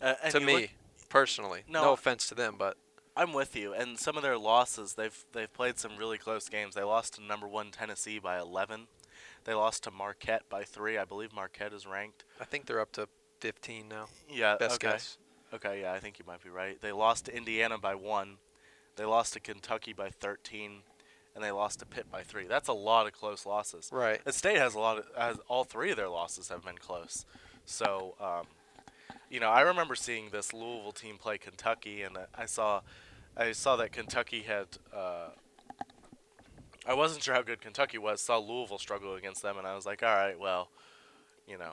Uh, 0.00 0.14
to 0.30 0.40
you 0.40 0.46
me 0.46 0.54
look- 0.54 0.70
personally, 1.08 1.62
No, 1.68 1.82
no 1.84 1.92
offense 1.92 2.28
to 2.28 2.34
them, 2.34 2.54
but 2.56 2.76
I'm 3.16 3.32
with 3.32 3.54
you. 3.54 3.72
And 3.72 3.98
some 3.98 4.16
of 4.16 4.22
their 4.22 4.38
losses, 4.38 4.94
they've 4.94 5.24
they've 5.32 5.52
played 5.52 5.78
some 5.78 5.96
really 5.96 6.18
close 6.18 6.48
games. 6.48 6.74
They 6.74 6.82
lost 6.82 7.14
to 7.14 7.22
number 7.22 7.46
one 7.46 7.70
Tennessee 7.70 8.18
by 8.18 8.38
11. 8.38 8.88
They 9.44 9.54
lost 9.54 9.84
to 9.84 9.90
Marquette 9.90 10.42
by 10.48 10.64
three. 10.64 10.98
I 10.98 11.04
believe 11.04 11.32
Marquette 11.32 11.72
is 11.72 11.86
ranked. 11.86 12.24
I 12.40 12.44
think 12.44 12.66
they're 12.66 12.80
up 12.80 12.92
to 12.92 13.08
15 13.40 13.88
now. 13.88 14.06
Yeah. 14.28 14.56
Best 14.58 14.76
okay. 14.76 14.92
guess. 14.92 15.18
Okay, 15.52 15.82
yeah, 15.82 15.92
I 15.92 16.00
think 16.00 16.18
you 16.18 16.24
might 16.26 16.42
be 16.42 16.50
right. 16.50 16.80
They 16.80 16.90
lost 16.90 17.26
to 17.26 17.36
Indiana 17.36 17.78
by 17.78 17.94
one. 17.94 18.38
They 18.96 19.04
lost 19.04 19.34
to 19.34 19.40
Kentucky 19.40 19.92
by 19.92 20.08
13, 20.08 20.82
and 21.34 21.44
they 21.44 21.52
lost 21.52 21.78
to 21.80 21.86
Pitt 21.86 22.10
by 22.10 22.22
three. 22.22 22.46
That's 22.46 22.68
a 22.68 22.72
lot 22.72 23.06
of 23.06 23.12
close 23.12 23.46
losses. 23.46 23.88
Right. 23.92 24.24
The 24.24 24.32
state 24.32 24.56
has 24.56 24.74
a 24.74 24.80
lot 24.80 24.98
of 24.98 25.04
has 25.16 25.38
all 25.46 25.62
three 25.62 25.90
of 25.90 25.96
their 25.96 26.08
losses 26.08 26.48
have 26.48 26.64
been 26.64 26.78
close. 26.78 27.24
So, 27.64 28.14
um, 28.20 28.46
you 29.34 29.40
know, 29.40 29.50
I 29.50 29.62
remember 29.62 29.96
seeing 29.96 30.28
this 30.30 30.52
Louisville 30.52 30.92
team 30.92 31.18
play 31.18 31.38
Kentucky, 31.38 32.02
and 32.02 32.16
I 32.36 32.46
saw, 32.46 32.82
I 33.36 33.50
saw 33.50 33.74
that 33.74 33.90
Kentucky 33.90 34.42
had. 34.42 34.68
Uh, 34.94 35.30
I 36.86 36.94
wasn't 36.94 37.24
sure 37.24 37.34
how 37.34 37.42
good 37.42 37.60
Kentucky 37.60 37.98
was. 37.98 38.20
Saw 38.20 38.38
Louisville 38.38 38.78
struggle 38.78 39.16
against 39.16 39.42
them, 39.42 39.58
and 39.58 39.66
I 39.66 39.74
was 39.74 39.86
like, 39.86 40.04
all 40.04 40.14
right, 40.14 40.38
well, 40.38 40.70
you 41.48 41.58
know, 41.58 41.72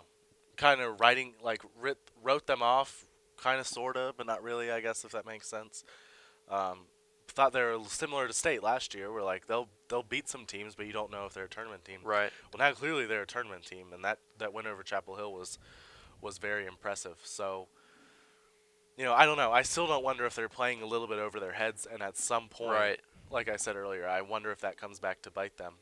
kind 0.57 0.81
of 0.81 0.99
writing 0.99 1.35
like 1.43 1.61
writ, 1.79 1.99
wrote 2.23 2.47
them 2.47 2.63
off, 2.63 3.05
kind 3.37 3.59
of 3.59 3.67
sorta, 3.67 4.15
but 4.17 4.25
not 4.25 4.41
really. 4.41 4.71
I 4.71 4.81
guess 4.81 5.05
if 5.05 5.11
that 5.11 5.27
makes 5.27 5.47
sense. 5.47 5.83
Um, 6.49 6.85
thought 7.27 7.53
they 7.53 7.61
were 7.61 7.77
similar 7.85 8.27
to 8.27 8.33
state 8.33 8.63
last 8.63 8.95
year, 8.95 9.13
where 9.13 9.21
like 9.21 9.45
they'll 9.45 9.67
they'll 9.87 10.01
beat 10.01 10.27
some 10.27 10.47
teams, 10.47 10.73
but 10.73 10.87
you 10.87 10.93
don't 10.93 11.11
know 11.11 11.27
if 11.27 11.35
they're 11.35 11.45
a 11.45 11.49
tournament 11.49 11.85
team. 11.85 11.99
Right. 12.03 12.31
Well, 12.51 12.67
now 12.67 12.73
clearly 12.73 13.05
they're 13.05 13.21
a 13.21 13.27
tournament 13.27 13.67
team, 13.67 13.93
and 13.93 14.03
that 14.03 14.17
that 14.39 14.51
win 14.51 14.65
over 14.65 14.81
Chapel 14.81 15.15
Hill 15.15 15.31
was 15.31 15.59
was 16.21 16.37
very 16.37 16.65
impressive. 16.65 17.17
So, 17.23 17.67
you 18.97 19.05
know, 19.05 19.13
I 19.13 19.25
don't 19.25 19.37
know. 19.37 19.51
I 19.51 19.61
still 19.63 19.87
don't 19.87 20.03
wonder 20.03 20.25
if 20.25 20.35
they're 20.35 20.49
playing 20.49 20.81
a 20.81 20.85
little 20.85 21.07
bit 21.07 21.19
over 21.19 21.39
their 21.39 21.53
heads, 21.53 21.87
and 21.91 22.01
at 22.01 22.17
some 22.17 22.47
point, 22.49 22.71
Right. 22.71 22.99
like 23.29 23.49
I 23.49 23.55
said 23.55 23.75
earlier, 23.75 24.07
I 24.07 24.21
wonder 24.21 24.51
if 24.51 24.59
that 24.61 24.77
comes 24.77 24.99
back 24.99 25.21
to 25.23 25.31
bite 25.31 25.57
them. 25.57 25.75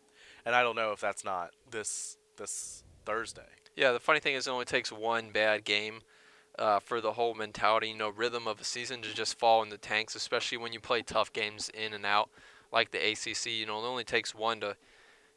And 0.46 0.55
I 0.55 0.63
don't 0.63 0.75
know 0.75 0.91
if 0.91 1.00
that's 1.01 1.24
not 1.24 1.51
this 1.69 2.17
this 2.38 2.84
Thursday. 3.05 3.41
Yeah, 3.75 3.91
the 3.91 4.00
funny 4.00 4.19
thing 4.22 4.36
is, 4.36 4.48
it 4.48 4.51
only 4.51 4.65
takes 4.65 4.91
one 4.91 5.31
bad 5.31 5.65
game 5.65 6.01
uh, 6.58 6.79
for 6.79 7.01
the 7.01 7.13
whole 7.13 7.34
mentality, 7.34 7.89
you 7.89 7.98
know, 7.98 8.10
rhythm 8.10 8.48
of 8.48 8.62
a 8.62 8.63
season 8.63 9.01
to 9.01 9.13
just 9.13 9.38
fall 9.38 9.62
in 9.63 9.69
the 9.69 9.77
tanks, 9.77 10.15
especially 10.15 10.58
when 10.58 10.72
you 10.74 10.79
play 10.79 11.01
tough 11.01 11.34
games 11.34 11.69
in 11.69 11.93
and 11.93 12.05
out 12.05 12.29
like 12.72 12.91
the 12.91 12.98
ACC. 13.12 13.48
You 13.48 13.65
know, 13.65 13.79
it 13.84 13.88
only 13.88 14.03
takes 14.05 14.34
one 14.34 14.60
to 14.62 14.77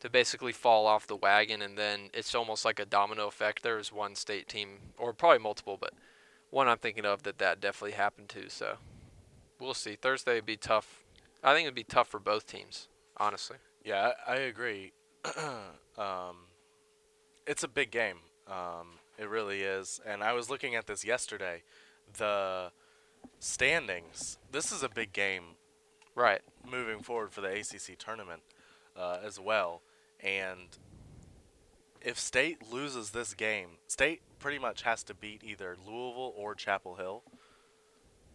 to 0.03 0.11
basically 0.11 0.51
fall 0.51 0.89
off 0.89 1.07
the 1.07 1.15
wagon, 1.15 1.63
and 1.63 1.79
then 1.79 2.11
it's 2.13 2.35
almost 2.35 2.65
like 2.65 2.81
a 2.81 2.85
domino 2.85 3.29
effect. 3.29 3.63
There 3.63 3.77
was 3.77 3.93
one 3.93 4.17
state 4.17 4.49
team, 4.49 4.79
or 4.99 5.13
probably 5.13 5.39
multiple, 5.39 5.79
but 5.81 5.93
one 6.51 6.67
I'm 6.67 6.79
thinking 6.79 7.07
of 7.07 7.23
that 7.23 7.39
that 7.39 7.61
definitely 7.61 7.93
happened 7.93 8.29
to. 8.31 8.51
So 8.51 8.79
we'll 9.61 9.75
see. 9.75 9.95
Thursday 9.95 10.35
would 10.35 10.45
be 10.45 10.57
tough. 10.57 11.05
I 11.45 11.55
think 11.55 11.67
it'd 11.67 11.77
be 11.77 11.85
tough 11.85 12.09
for 12.09 12.19
both 12.19 12.49
teams, 12.49 12.89
honestly. 13.17 13.59
Yeah, 13.85 14.11
I, 14.27 14.33
I 14.33 14.37
agree. 14.39 14.91
um, 15.97 16.49
it's 17.47 17.63
a 17.63 17.69
big 17.69 17.93
game. 17.93 18.19
Um, 18.49 18.99
it 19.19 19.29
really 19.29 19.61
is. 19.61 20.01
And 20.05 20.25
I 20.25 20.33
was 20.33 20.51
looking 20.51 20.75
at 20.75 20.89
this 20.89 21.05
yesterday. 21.05 21.63
The 22.19 22.73
standings. 23.39 24.39
This 24.51 24.73
is 24.73 24.83
a 24.83 24.89
big 24.89 25.13
game 25.13 25.45
Right. 26.17 26.41
moving 26.69 27.05
forward 27.05 27.31
for 27.33 27.41
the 27.41 27.49
ACC 27.49 27.97
tournament 27.97 28.43
uh, 28.97 29.19
as 29.25 29.39
well. 29.39 29.81
And 30.23 30.69
if 32.01 32.19
State 32.19 32.71
loses 32.71 33.11
this 33.11 33.35
game, 33.35 33.79
State 33.89 34.23
pretty 34.39 34.59
much 34.59 34.83
has 34.83 35.03
to 35.05 35.15
beat 35.15 35.43
either 35.45 35.77
Louisville 35.87 36.33
or 36.37 36.55
Chapel 36.55 36.97
Hill 36.97 37.23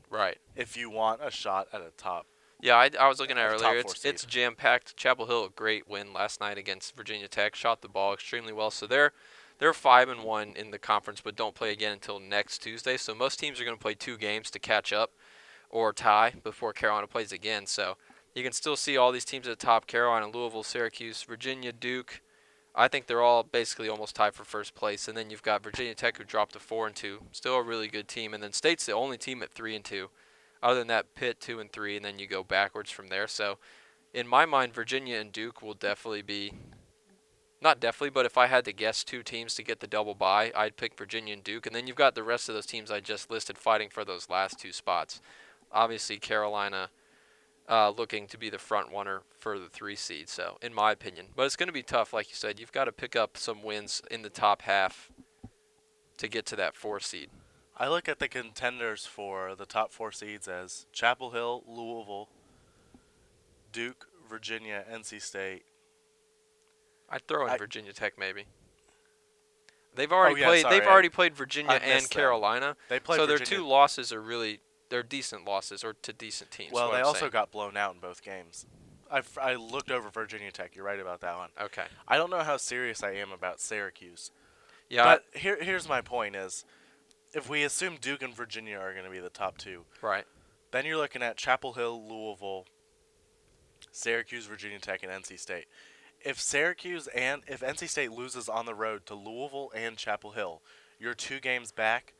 Right. 0.10 0.38
if 0.56 0.77
you 0.77 0.89
want 0.89 1.20
a 1.24 1.29
shot 1.32 1.67
at 1.74 1.82
a 1.82 1.91
top. 1.98 2.27
Yeah, 2.62 2.75
I, 2.75 2.89
I 3.00 3.08
was 3.08 3.20
looking 3.20 3.38
at 3.38 3.50
top 3.51 3.62
earlier. 3.62 3.79
It's 3.79 4.03
it's 4.03 4.25
jam 4.25 4.56
packed. 4.56 4.98
Chapel 4.98 5.27
Hill, 5.27 5.46
a 5.46 5.50
great 5.50 5.88
win 5.88 6.12
last 6.12 6.39
night 6.39 6.58
against 6.58 6.96
Virginia 6.96 7.27
Tech. 7.27 7.56
Shot 7.56 7.82
the 7.82 7.88
ball 7.88 8.13
extremely 8.13 8.51
well. 8.51 8.72
So 8.72 8.88
they're 8.88 9.12
they're 9.60 9.74
five 9.74 10.10
and 10.10 10.24
one 10.24 10.53
in 10.56 10.72
the 10.72 10.79
conference, 10.79 11.22
but 11.22 11.36
don't 11.36 11.53
play 11.53 11.72
again 11.72 11.91
until 11.94 12.20
next 12.20 12.60
Tuesday. 12.60 12.98
So 12.98 13.13
most 13.13 13.39
teams 13.39 13.60
are 13.60 13.63
going 13.63 13.77
to 13.77 13.82
play 13.82 13.94
two 13.94 14.17
games 14.17 14.50
to 14.51 14.60
catch 14.60 14.91
up 14.91 15.12
or 15.70 15.94
tie 15.94 16.34
before 16.44 16.74
Carolina 16.74 17.08
plays 17.08 17.32
again. 17.32 17.65
So 17.67 17.98
you 18.38 18.44
can 18.44 18.53
still 18.53 18.75
see 18.75 18.98
all 18.98 19.12
these 19.12 19.25
teams 19.25 19.48
at 19.48 19.60
the 19.60 19.65
top: 19.65 19.88
Carolina, 19.88 20.27
Louisville, 20.27 20.62
Syracuse, 20.62 21.24
Virginia, 21.24 21.72
Duke. 21.72 22.22
I 22.76 22.88
think 22.88 23.08
they're 23.08 23.23
all 23.23 23.41
basically 23.41 23.89
almost 23.89 24.15
tied 24.15 24.36
for 24.36 24.43
first 24.43 24.76
place. 24.76 25.08
And 25.08 25.17
then 25.17 25.32
you've 25.32 25.41
got 25.41 25.63
Virginia 25.63 25.95
Tech, 25.95 26.17
who 26.17 26.23
dropped 26.23 26.54
to 26.54 26.60
four 26.60 26.86
and 26.86 26.95
two, 26.95 27.23
still 27.32 27.56
a 27.56 27.63
really 27.63 27.88
good 27.88 28.08
team. 28.08 28.36
And 28.36 28.43
then 28.43 28.54
State's 28.54 28.86
the 28.86 28.91
only 28.91 29.17
team 29.17 29.41
at 29.41 29.52
three 29.52 29.76
and 29.76 29.84
two. 29.84 30.12
Other 30.62 30.78
than 30.78 30.88
that, 30.89 31.15
Pitt 31.15 31.39
two 31.39 31.60
and 31.60 31.71
three, 31.71 31.95
and 31.95 32.06
then 32.06 32.19
you 32.19 32.28
go 32.28 32.43
backwards 32.43 32.91
from 32.91 33.08
there. 33.08 33.28
So, 33.28 33.58
in 34.13 34.28
my 34.28 34.45
mind, 34.45 34.73
Virginia 34.73 35.17
and 35.17 35.32
Duke 35.32 35.63
will 35.63 35.73
definitely 35.73 36.21
be, 36.21 36.54
not 37.60 37.80
definitely, 37.80 38.12
but 38.12 38.28
if 38.28 38.38
I 38.38 38.45
had 38.45 38.65
to 38.65 38.73
guess 38.73 39.04
two 39.04 39.23
teams 39.23 39.56
to 39.56 39.63
get 39.63 39.80
the 39.80 39.88
double 39.88 40.13
bye, 40.13 40.52
I'd 40.56 40.78
pick 40.78 40.95
Virginia 40.95 41.34
and 41.34 41.43
Duke, 41.43 41.65
and 41.65 41.76
then 41.76 41.88
you've 41.88 41.95
got 41.95 42.13
the 42.13 42.23
rest 42.23 42.47
of 42.47 42.56
those 42.56 42.65
teams 42.67 42.91
I 42.91 43.00
just 43.00 43.32
listed 43.32 43.58
fighting 43.58 43.89
for 43.89 44.06
those 44.06 44.30
last 44.30 44.60
two 44.60 44.71
spots. 44.71 45.21
Obviously, 45.71 46.17
Carolina 46.17 46.89
uh, 47.69 47.89
looking 47.89 48.27
to 48.27 48.38
be 48.38 48.49
the 48.49 48.58
front 48.58 48.91
runner 48.91 49.21
for 49.38 49.60
the 49.60 49.67
three 49.69 49.95
seed. 49.95 50.30
So, 50.30 50.58
in 50.62 50.73
my 50.73 50.91
opinion, 50.91 51.27
but 51.36 51.45
it's 51.45 51.56
going 51.56 51.67
to 51.67 51.73
be 51.73 51.84
tough, 51.84 52.13
like 52.13 52.30
you 52.30 52.36
said. 52.36 52.60
You've 52.60 52.71
got 52.71 52.86
to 52.86 52.91
pick 52.91 53.15
up 53.15 53.38
some 53.38 53.63
wins 53.63 54.01
in 54.10 54.21
the 54.21 54.30
top 54.30 54.63
half 54.63 55.12
to 56.17 56.27
get 56.27 56.45
to 56.47 56.56
that 56.56 56.75
four 56.75 56.99
seed. 56.99 57.30
I 57.77 57.88
look 57.89 58.10
at 58.10 58.19
the 58.19 58.27
contenders 58.27 59.06
for 59.06 59.53
the 59.56 59.65
top 59.67 59.91
four 59.91 60.12
seeds 60.12 60.47
as 60.47 60.88
Chapel 60.91 61.32
Hill, 61.32 61.63
Louisville, 61.67 62.30
Duke, 63.71 64.08
Virginia, 64.27 64.84
NC 64.91 65.21
State. 65.21 65.63
I'd 67.10 67.27
throw 67.27 67.45
in 67.45 67.51
I- 67.51 67.58
Virginia 67.58 67.93
Tech 67.93 68.17
maybe. 68.17 68.45
They've 69.95 70.12
already 70.12 70.39
yeah, 70.41 70.47
played. 70.47 70.62
sorry, 70.62 70.80
they've 70.80 70.88
I- 70.88 70.91
already 70.91 71.10
played 71.10 71.36
Virginia 71.36 71.71
and. 71.71 72.08
Carolina. 72.10 72.75
They 72.89 72.99
played 72.99 73.17
So 73.17 73.25
their 73.25 73.39
two 73.39 73.65
losses 73.65 74.12
are 74.13 74.21
really 74.21 74.60
they're 74.89 75.04
decent 75.04 75.45
losses 75.45 75.84
or 75.84 75.93
to 76.02 76.13
decent 76.13 76.52
teams. 76.52 76.71
well, 76.71 76.91
they 76.91 77.00
I'm 77.00 77.06
also 77.06 77.21
saying. 77.21 77.32
got 77.32 77.52
blown 77.52 77.78
out 77.78 77.93
in 77.93 78.00
both 78.00 78.23
games. 78.23 78.65
I, 79.12 79.21
I 79.41 79.56
looked 79.56 79.89
over 79.89 80.10
Virginia 80.10 80.52
Tech. 80.52 80.76
You're 80.76 80.86
right 80.86 81.00
about 81.00 81.21
that 81.21 81.38
one. 81.38 81.50
okay. 81.62 81.86
I 82.08 82.17
don't 82.17 82.30
know 82.30 82.43
how 82.43 82.58
serious 82.58 83.04
I 83.04 83.12
am 83.12 83.32
about 83.32 83.60
Syracuse. 83.60 84.32
Yeah, 84.89 85.04
But 85.04 85.39
here, 85.39 85.58
here's 85.62 85.88
my 85.88 86.02
point: 86.02 86.36
is 86.36 86.65
if 87.34 87.50
we 87.50 87.63
assume 87.63 87.97
Duke 88.00 88.21
and 88.21 88.34
Virginia 88.34 88.78
are 88.78 88.93
going 88.93 89.06
to 89.06 89.12
be 89.12 89.19
the 89.19 89.30
top 89.30 89.58
two, 89.58 89.86
right. 90.02 90.26
then 90.71 90.86
you're 90.86 90.97
looking 90.97 91.21
at 91.21 91.38
Chapel 91.38 91.73
Hill, 91.73 92.02
Louisville, 92.08 92.65
Syracuse, 93.91 94.45
Virginia 94.45 94.80
Tech, 94.80 95.04
and 95.04 95.12
NC 95.12 95.39
State. 95.39 95.65
If 96.19 96.39
Syracuse 96.39 97.08
and 97.08 97.43
if 97.47 97.62
NC 97.62 97.89
State 97.89 98.12
loses 98.12 98.50
on 98.50 98.65
the 98.65 98.73
road 98.73 99.06
to 99.06 99.15
Louisville 99.15 99.71
and 99.76 99.97
Chapel 99.97 100.32
Hill, 100.32 100.62
you're 101.00 101.13
two 101.13 101.39
games 101.39 101.71
back 101.71 102.13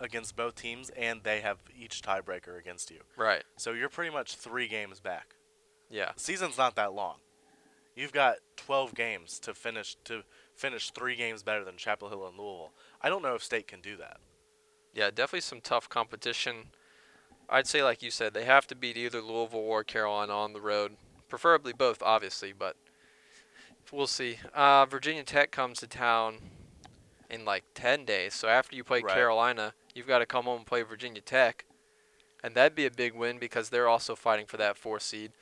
against 0.00 0.34
both 0.34 0.54
teams, 0.54 0.90
and 0.90 1.22
they 1.22 1.40
have 1.40 1.58
each 1.78 2.02
tiebreaker 2.02 2.58
against 2.58 2.90
you. 2.90 3.00
Right. 3.16 3.44
So 3.56 3.72
you're 3.72 3.88
pretty 3.88 4.10
much 4.12 4.34
three 4.34 4.66
games 4.66 4.98
back. 5.00 5.34
Yeah. 5.90 6.12
Season's 6.16 6.56
not 6.58 6.74
that 6.76 6.92
long. 6.94 7.16
You've 7.94 8.12
got 8.12 8.36
12 8.56 8.94
games 8.94 9.38
to 9.40 9.52
finish 9.52 9.96
to 10.04 10.22
finish 10.54 10.90
three 10.90 11.16
games 11.16 11.42
better 11.42 11.64
than 11.64 11.76
Chapel 11.76 12.08
Hill 12.08 12.26
and 12.26 12.38
Louisville. 12.38 12.72
I 13.02 13.08
don't 13.08 13.22
know 13.22 13.34
if 13.34 13.42
State 13.42 13.66
can 13.66 13.80
do 13.80 13.96
that. 13.96 14.18
Yeah, 14.94 15.10
definitely 15.10 15.40
some 15.40 15.60
tough 15.60 15.88
competition. 15.88 16.68
I'd 17.48 17.66
say, 17.66 17.82
like 17.82 18.02
you 18.02 18.10
said, 18.10 18.32
they 18.32 18.44
have 18.44 18.66
to 18.68 18.76
beat 18.76 18.96
either 18.96 19.20
Louisville 19.20 19.58
or 19.60 19.82
Carolina 19.84 20.32
on 20.32 20.52
the 20.52 20.60
road, 20.60 20.92
preferably 21.28 21.72
both, 21.72 22.00
obviously. 22.02 22.52
But 22.56 22.76
we'll 23.90 24.06
see. 24.06 24.38
Uh, 24.54 24.86
Virginia 24.86 25.24
Tech 25.24 25.50
comes 25.50 25.80
to 25.80 25.86
town 25.88 26.36
in 27.28 27.44
like 27.44 27.64
ten 27.74 28.04
days, 28.04 28.34
so 28.34 28.48
after 28.48 28.76
you 28.76 28.84
play 28.84 29.02
Right. 29.02 29.14
Carolina, 29.14 29.74
you've 29.94 30.06
got 30.06 30.18
to 30.20 30.26
come 30.26 30.44
home 30.44 30.58
and 30.58 30.66
play 30.66 30.82
Virginia 30.82 31.20
Tech, 31.20 31.64
and 32.42 32.54
that'd 32.54 32.74
be 32.74 32.86
a 32.86 32.90
big 32.90 33.14
win 33.14 33.38
because 33.38 33.68
they're 33.70 33.88
also 33.88 34.14
fighting 34.14 34.46
for 34.46 34.56
that 34.56 34.76
four 34.76 34.98
seed. 35.00 35.32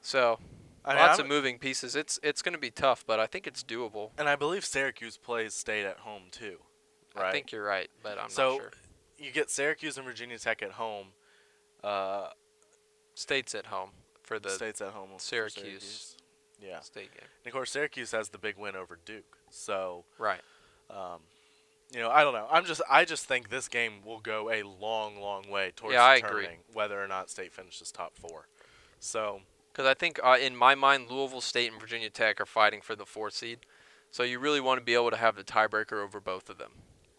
So 0.00 0.38
I 0.84 0.90
mean, 0.94 0.98
lots 1.02 1.18
I'm- 1.18 1.20
of 1.20 1.28
moving 1.28 1.58
pieces. 1.58 1.94
It's 1.96 2.18
it's 2.22 2.42
going 2.42 2.54
to 2.54 2.58
be 2.60 2.70
tough, 2.70 3.04
but 3.06 3.18
I 3.20 3.26
think 3.26 3.46
it's 3.46 3.62
doable. 3.62 4.10
and 4.18 4.28
I 4.28 4.36
believe 4.36 4.64
Syracuse 4.64 5.16
plays 5.16 5.54
State 5.54 5.84
at 5.86 5.98
home 5.98 6.24
too. 6.30 6.58
Right. 7.16 7.26
I 7.26 7.32
think 7.32 7.50
you're 7.52 7.64
right, 7.64 7.88
but 8.02 8.18
I'm 8.18 8.28
so 8.30 8.50
not 8.52 8.60
sure. 8.60 8.70
you 9.18 9.32
get 9.32 9.50
Syracuse 9.50 9.96
and 9.96 10.06
Virginia 10.06 10.38
Tech 10.38 10.62
at 10.62 10.72
home. 10.72 11.08
Uh, 11.82 12.28
State's 13.14 13.54
at 13.54 13.66
home 13.66 13.90
for 14.22 14.38
the 14.38 14.50
State's 14.50 14.80
at 14.80 14.90
home. 14.92 15.08
for 15.14 15.20
Syracuse. 15.20 16.16
Yeah. 16.60 16.80
state 16.80 17.12
game. 17.14 17.22
And 17.44 17.46
of 17.46 17.52
course, 17.52 17.70
Syracuse 17.70 18.10
has 18.12 18.30
the 18.30 18.38
big 18.38 18.56
win 18.58 18.74
over 18.74 18.98
Duke. 19.04 19.38
So, 19.50 20.04
Right. 20.18 20.40
um, 20.90 21.20
you 21.92 22.00
know, 22.00 22.10
I 22.10 22.22
don't 22.22 22.34
know. 22.34 22.46
I'm 22.50 22.64
just, 22.64 22.82
I 22.90 23.04
just 23.04 23.26
think 23.26 23.48
this 23.48 23.68
game 23.68 23.94
will 24.04 24.20
go 24.20 24.50
a 24.50 24.62
long, 24.62 25.20
long 25.20 25.48
way 25.48 25.72
towards 25.74 25.94
Yeah, 25.94 26.14
determining 26.14 26.58
whether 26.72 27.02
or 27.02 27.08
not 27.08 27.30
State 27.30 27.52
finishes 27.52 27.90
top 27.90 28.12
four. 28.16 28.46
So, 29.00 29.40
Because 29.72 29.86
I 29.86 29.94
think 29.94 30.20
uh, 30.22 30.36
in 30.40 30.56
my 30.56 30.74
mind, 30.74 31.10
Louisville 31.10 31.40
State 31.40 31.70
and 31.72 31.80
Virginia 31.80 32.10
Tech 32.10 32.40
are 32.40 32.46
fighting 32.46 32.80
for 32.80 32.94
the 32.96 33.06
fourth 33.06 33.34
seed, 33.34 33.60
so 34.10 34.22
you 34.22 34.38
really 34.38 34.60
want 34.60 34.78
to 34.80 34.84
be 34.84 34.94
able 34.94 35.10
to 35.10 35.16
have 35.16 35.36
the 35.36 35.44
tiebreaker 35.44 36.02
over 36.02 36.20
both 36.20 36.50
of 36.50 36.58
them. 36.58 36.72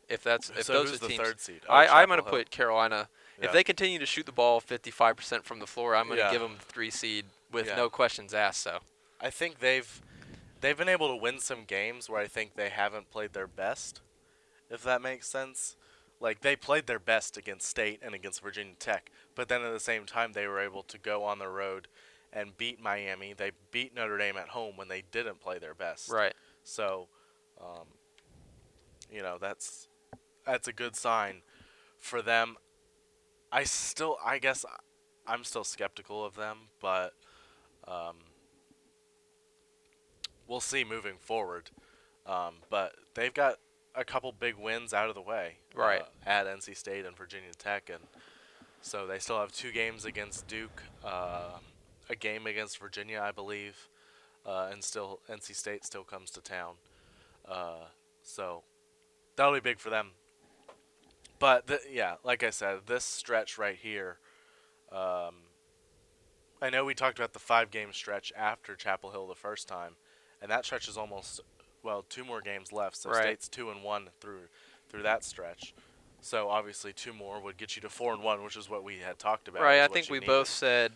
If 0.09 0.23
that's 0.23 0.49
if 0.49 0.63
so 0.63 0.73
those 0.73 0.93
are 0.93 0.97
the 0.97 1.07
teams, 1.07 1.19
third 1.19 1.39
seed? 1.39 1.61
Oh, 1.69 1.73
I, 1.73 2.01
I'm 2.01 2.07
going 2.07 2.17
to 2.19 2.25
put 2.25 2.49
Carolina. 2.49 3.09
Yeah. 3.39 3.45
If 3.45 3.51
they 3.53 3.63
continue 3.63 3.99
to 3.99 4.05
shoot 4.07 4.25
the 4.25 4.31
ball 4.31 4.59
55% 4.59 5.43
from 5.43 5.59
the 5.59 5.67
floor, 5.67 5.95
I'm 5.95 6.07
going 6.07 6.17
to 6.17 6.23
Yeah. 6.25 6.31
give 6.31 6.41
them 6.41 6.55
the 6.59 6.65
three 6.65 6.89
seed 6.89 7.25
with 7.51 7.67
Yeah. 7.67 7.75
no 7.75 7.89
questions 7.89 8.33
asked. 8.33 8.61
So 8.61 8.79
I 9.21 9.29
think 9.29 9.59
they've 9.59 10.01
they've 10.61 10.77
been 10.77 10.89
able 10.89 11.07
to 11.09 11.15
win 11.15 11.39
some 11.39 11.63
games 11.63 12.09
where 12.09 12.19
I 12.19 12.27
think 12.27 12.55
they 12.55 12.69
haven't 12.69 13.11
played 13.11 13.33
their 13.33 13.47
best, 13.47 14.01
if 14.69 14.83
that 14.83 15.01
makes 15.01 15.27
sense. 15.27 15.75
like 16.19 16.41
they 16.41 16.55
played 16.55 16.85
their 16.85 16.99
best 16.99 17.37
against 17.37 17.67
State 17.67 17.99
and 18.01 18.13
against 18.13 18.41
Virginia 18.41 18.73
Tech, 18.77 19.09
but 19.35 19.47
then 19.47 19.61
at 19.61 19.71
the 19.71 19.79
same 19.79 20.05
time 20.05 20.33
they 20.33 20.47
were 20.47 20.59
able 20.59 20.83
to 20.83 20.97
go 20.97 21.23
on 21.23 21.39
the 21.39 21.47
road 21.47 21.87
and 22.31 22.57
beat 22.57 22.81
Miami. 22.81 23.33
They 23.33 23.51
beat 23.71 23.95
Notre 23.95 24.17
Dame 24.17 24.37
at 24.37 24.49
home 24.49 24.75
when 24.75 24.87
they 24.87 25.03
didn't 25.11 25.39
play 25.39 25.59
their 25.59 25.73
best. 25.73 26.09
Right. 26.09 26.33
So, 26.63 27.07
um, 27.59 27.87
you 29.11 29.21
know, 29.21 29.37
that's 29.39 29.87
that's 30.45 30.67
a 30.67 30.73
good 30.73 30.95
sign 30.95 31.41
for 31.97 32.21
them. 32.21 32.57
I 33.51 33.63
still, 33.63 34.17
I 34.23 34.37
guess, 34.39 34.65
I'm 35.25 35.43
still 35.43 35.63
skeptical 35.63 36.23
of 36.23 36.35
them, 36.35 36.69
but 36.79 37.13
um, 37.87 38.17
we'll 40.47 40.59
see 40.59 40.83
moving 40.83 41.15
forward. 41.19 41.71
Um, 42.25 42.55
but 42.69 42.93
they've 43.15 43.33
got 43.33 43.57
a 43.95 44.03
couple 44.05 44.31
big 44.31 44.55
wins 44.55 44.93
out 44.93 45.09
of 45.09 45.15
the 45.15 45.21
way, 45.21 45.57
Right. 45.75 46.01
Uh, 46.01 46.29
at 46.29 46.47
NC 46.47 46.75
State 46.75 47.05
and 47.05 47.15
Virginia 47.17 47.49
Tech, 47.57 47.89
and 47.89 48.03
so 48.81 49.07
they 49.07 49.19
still 49.19 49.39
have 49.39 49.51
two 49.51 49.71
games 49.71 50.05
against 50.05 50.47
Duke, 50.47 50.83
uh, 51.03 51.57
a 52.09 52.15
game 52.15 52.47
against 52.47 52.77
Virginia, 52.77 53.21
I 53.21 53.31
believe, 53.31 53.89
uh, 54.45 54.69
and 54.71 54.83
still 54.83 55.19
NC 55.29 55.55
State 55.55 55.85
still 55.85 56.03
comes 56.03 56.31
to 56.31 56.41
town. 56.41 56.75
Uh, 57.47 57.85
so 58.23 58.63
that'll 59.35 59.53
be 59.53 59.59
big 59.59 59.79
for 59.79 59.89
them. 59.89 60.11
But 61.39 61.67
th- 61.67 61.81
yeah, 61.89 62.15
like 62.23 62.43
I 62.43 62.49
said, 62.49 62.79
this 62.85 63.03
stretch 63.05 63.57
right 63.57 63.77
here. 63.77 64.19
Um, 64.91 65.35
I 66.61 66.69
know 66.69 66.83
we 66.83 66.93
talked 66.93 67.17
about 67.17 67.33
the 67.33 67.39
five-game 67.39 67.93
stretch 67.93 68.33
after 68.35 68.75
Chapel 68.75 69.11
Hill 69.11 69.27
the 69.27 69.35
first 69.35 69.67
time, 69.67 69.95
and 70.41 70.51
that 70.51 70.65
stretch 70.65 70.87
is 70.89 70.97
almost 70.97 71.39
well 71.83 72.05
two 72.07 72.23
more 72.23 72.41
games 72.41 72.71
left. 72.71 72.97
So 72.97 73.09
Right. 73.09 73.23
State's 73.23 73.47
two 73.47 73.69
and 73.69 73.83
one 73.83 74.09
through 74.19 74.47
through 74.89 75.03
that 75.03 75.23
stretch. 75.23 75.73
So 76.21 76.49
obviously 76.49 76.93
two 76.93 77.13
more 77.13 77.39
would 77.39 77.57
get 77.57 77.75
you 77.75 77.81
to 77.83 77.89
four 77.89 78.13
and 78.13 78.23
one, 78.23 78.43
which 78.43 78.57
is 78.57 78.69
what 78.69 78.83
we 78.83 78.97
had 78.97 79.19
talked 79.19 79.47
about. 79.47 79.61
Right. 79.61 79.81
I 79.81 79.87
think 79.87 80.09
we 80.09 80.17
needed. 80.17 80.27
both 80.27 80.49
said 80.49 80.93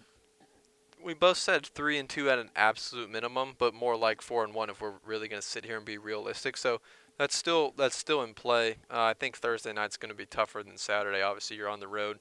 we 1.04 1.14
both 1.14 1.38
said 1.38 1.66
three 1.66 1.98
and 1.98 2.08
two 2.10 2.30
at 2.30 2.40
an 2.40 2.50
absolute 2.56 3.10
minimum, 3.10 3.56
but 3.58 3.74
more 3.74 3.98
like 3.98 4.22
four 4.22 4.44
and 4.44 4.54
one 4.54 4.70
if 4.70 4.82
we're 4.82 4.94
really 5.06 5.28
going 5.28 5.42
to 5.42 5.48
sit 5.48 5.66
here 5.66 5.78
and 5.78 5.86
be 5.86 5.98
realistic. 5.98 6.58
So 6.58 6.80
that's 7.18 7.36
still 7.36 7.74
that's 7.78 7.96
still 7.96 8.22
in 8.24 8.34
play. 8.34 8.78
Uh, 8.90 9.04
I 9.04 9.14
think 9.14 9.38
Thursday 9.38 9.74
night's 9.74 9.98
going 9.98 10.12
to 10.12 10.16
be 10.16 10.26
tougher 10.26 10.64
than 10.64 10.78
Saturday. 10.78 11.22
Obviously, 11.22 11.58
you're 11.58 11.70
on 11.70 11.80
the 11.80 11.88
road. 11.88 12.20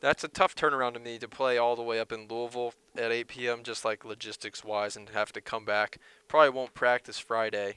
That's 0.00 0.24
a 0.24 0.28
tough 0.28 0.56
turnaround 0.56 0.94
to 0.94 1.00
me 1.00 1.18
to 1.18 1.28
play 1.28 1.58
all 1.58 1.76
the 1.76 1.82
way 1.82 2.00
up 2.00 2.10
in 2.10 2.26
Louisville 2.28 2.74
at 2.96 3.12
8 3.12 3.28
p.m. 3.28 3.62
just 3.62 3.84
like 3.84 4.04
logistics 4.04 4.64
wise 4.64 4.96
and 4.96 5.08
have 5.10 5.32
to 5.32 5.40
come 5.40 5.64
back. 5.64 5.98
Probably 6.26 6.50
won't 6.50 6.74
practice 6.74 7.20
Friday. 7.20 7.76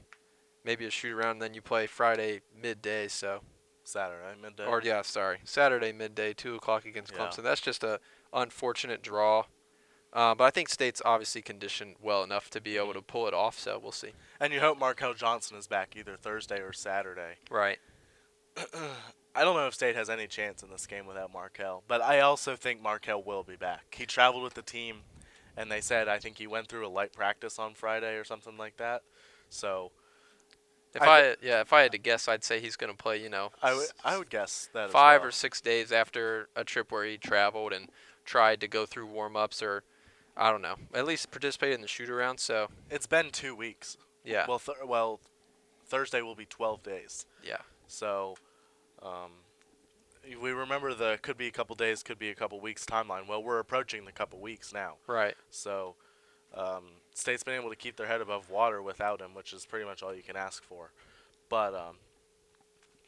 Maybe 0.66 0.86
a 0.86 0.90
shoot 0.90 1.14
around, 1.16 1.40
then 1.40 1.54
you 1.54 1.62
play 1.62 1.86
Friday 1.88 2.42
midday. 2.60 3.08
So 3.08 3.42
Saturday 3.84 4.34
midday. 4.42 4.66
or 4.66 4.82
yeah, 4.84 5.02
sorry, 5.04 5.38
Saturday 5.44 5.92
midday, 5.94 6.34
two 6.34 6.56
o'clock 6.56 6.86
against 6.86 7.14
Yeah. 7.14 7.20
Clemson. 7.28 7.44
That's 7.44 7.62
just 7.62 7.84
a 7.84 8.00
unfortunate 8.34 9.02
draw. 9.04 9.44
Uh, 10.12 10.34
but 10.34 10.46
I 10.46 10.50
think 10.50 10.70
State's 10.70 11.02
obviously 11.04 11.42
conditioned 11.42 11.96
well 12.02 12.24
enough 12.24 12.50
to 12.52 12.62
be 12.62 12.78
able 12.78 12.94
to 12.94 13.02
pull 13.02 13.28
it 13.28 13.34
off. 13.34 13.60
So 13.60 13.78
we'll 13.82 13.92
see. 13.92 14.12
and 14.40 14.52
you 14.54 14.60
hope 14.62 14.80
Markell 14.80 15.16
Johnson 15.16 15.58
is 15.58 15.68
back 15.68 15.96
either 15.96 16.16
Thursday 16.16 16.60
or 16.62 16.74
Saturday. 16.74 17.36
Right. 17.52 17.80
I 19.38 19.44
don't 19.44 19.56
know 19.58 19.68
if 19.68 19.74
State 19.74 19.96
has 19.98 20.10
any 20.10 20.28
chance 20.28 20.64
in 20.64 20.70
this 20.70 20.88
game 20.88 21.06
without 21.06 21.34
Markell, 21.34 21.82
but 21.90 22.02
I 22.02 22.22
also 22.22 22.56
think 22.56 22.82
Markell 22.82 23.26
will 23.26 23.44
be 23.44 23.58
back. 23.58 23.94
He 23.98 24.06
traveled 24.06 24.44
with 24.44 24.54
the 24.54 24.62
team, 24.62 25.02
and 25.58 25.70
they 25.70 25.82
said 25.82 26.08
I 26.08 26.20
think 26.20 26.38
he 26.38 26.48
went 26.48 26.68
through 26.70 26.88
a 26.88 26.90
light 26.90 27.12
practice 27.12 27.60
on 27.60 27.74
Friday 27.74 28.16
or 28.16 28.24
something 28.24 28.58
like 28.58 28.78
that. 28.78 29.02
So 29.50 29.92
If 30.96 31.02
I 31.02 31.32
I, 31.32 31.36
yeah, 31.42 31.62
if 31.62 31.74
I 31.74 31.82
had 31.82 31.92
to 31.92 31.98
guess, 31.98 32.28
I'd 32.28 32.44
say 32.44 32.60
he's 32.60 32.76
going 32.76 32.92
to 32.92 32.98
play. 32.98 33.22
You 33.22 33.30
know, 33.30 33.52
I 33.62 33.74
would 33.74 33.88
I 34.04 34.18
would 34.18 34.30
guess 34.30 34.70
that 34.74 34.92
five 34.92 35.22
well. 35.22 35.30
or 35.30 35.32
six 35.32 35.62
days 35.62 35.92
after 35.92 36.50
a 36.56 36.64
trip 36.64 36.92
where 36.92 37.06
he 37.06 37.18
traveled 37.18 37.74
and 37.74 37.90
tried 38.24 38.60
to 38.62 38.68
go 38.68 38.86
through 38.86 39.06
warm 39.08 39.36
ups 39.36 39.62
or 39.62 39.84
I 40.38 40.52
don't 40.52 40.62
know, 40.62 40.76
at 40.94 41.06
least 41.06 41.32
participate 41.32 41.74
in 41.74 41.82
the 41.82 41.88
shoot 41.88 42.10
around. 42.10 42.40
So 42.40 42.68
It's 42.90 43.08
been 43.08 43.30
two 43.32 43.56
weeks. 43.56 43.98
yeah, 44.24 44.46
Well, 44.48 44.60
th- 44.60 44.80
well, 44.86 45.20
Thursday 45.86 46.22
will 46.22 46.36
be 46.36 46.46
12 46.46 46.82
days. 46.84 47.26
yeah, 47.44 47.58
So, 47.88 48.36
um, 49.02 49.32
we 50.42 50.52
remember 50.52 50.94
the 50.94 51.20
could 51.22 51.38
be 51.38 51.48
a 51.48 51.52
couple 51.52 51.76
days, 51.76 52.02
could 52.04 52.18
be 52.20 52.30
a 52.32 52.36
couple 52.36 52.60
weeks 52.60 52.86
timeline. 52.86 53.28
Well, 53.28 53.44
we're 53.44 53.60
approaching 53.60 54.06
the 54.06 54.12
couple 54.12 54.40
weeks 54.40 54.74
now. 54.74 54.96
right. 55.08 55.36
So, 55.52 55.96
um, 56.54 56.86
State's 57.16 57.44
been 57.44 57.56
able 57.56 57.70
to 57.70 57.78
keep 57.78 57.96
their 57.96 58.08
head 58.08 58.20
above 58.20 58.50
water 58.50 58.82
without 58.82 59.22
him, 59.22 59.34
which 59.34 59.54
is 59.54 59.66
pretty 59.66 59.86
much 59.86 60.04
all 60.04 60.14
you 60.14 60.22
can 60.22 60.36
ask 60.36 60.62
for. 60.64 60.92
But 61.48 61.74
um, 61.74 61.96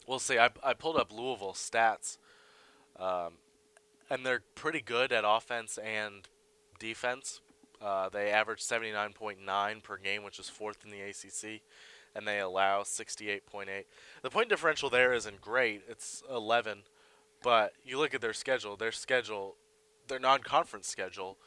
we'll 0.08 0.18
see. 0.18 0.40
I, 0.40 0.50
I 0.64 0.74
pulled 0.74 0.96
up 0.96 1.12
Louisville 1.12 1.54
stats, 1.54 2.18
um, 2.98 3.34
and 4.10 4.26
they're 4.26 4.44
pretty 4.56 4.80
good 4.80 5.12
at 5.12 5.26
offense 5.28 5.78
and 5.78 6.30
defense. 6.80 7.42
Uh, 7.82 8.08
they 8.08 8.32
average 8.32 8.62
79.9 8.62 9.84
per 9.84 9.98
game, 9.98 10.24
which 10.24 10.40
is 10.40 10.48
fourth 10.48 10.86
in 10.86 10.90
the 10.90 11.02
ACC, 11.02 11.62
and 12.16 12.26
they 12.26 12.40
allow 12.40 12.84
68.8. 12.84 13.68
The 14.22 14.30
point 14.30 14.48
differential 14.48 14.90
there 14.90 15.14
isn't 15.14 15.42
great. 15.42 15.82
It's 15.90 16.24
11, 16.32 16.84
but 17.44 17.74
you 17.84 17.98
look 18.00 18.14
at 18.14 18.22
their 18.22 18.34
schedule. 18.34 18.78
Their 18.78 18.94
schedule, 18.94 19.58
their 20.08 20.18
non-conference 20.18 20.88
schedule, 20.88 21.38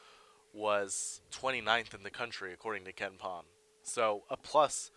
was 0.53 1.21
29th 1.31 1.93
in 1.93 2.03
the 2.03 2.09
country 2.09 2.53
according 2.53 2.83
to 2.85 2.93
KenPom. 2.93 3.43
So 3.83 4.23
a 4.29 4.37
plus, 4.37 4.91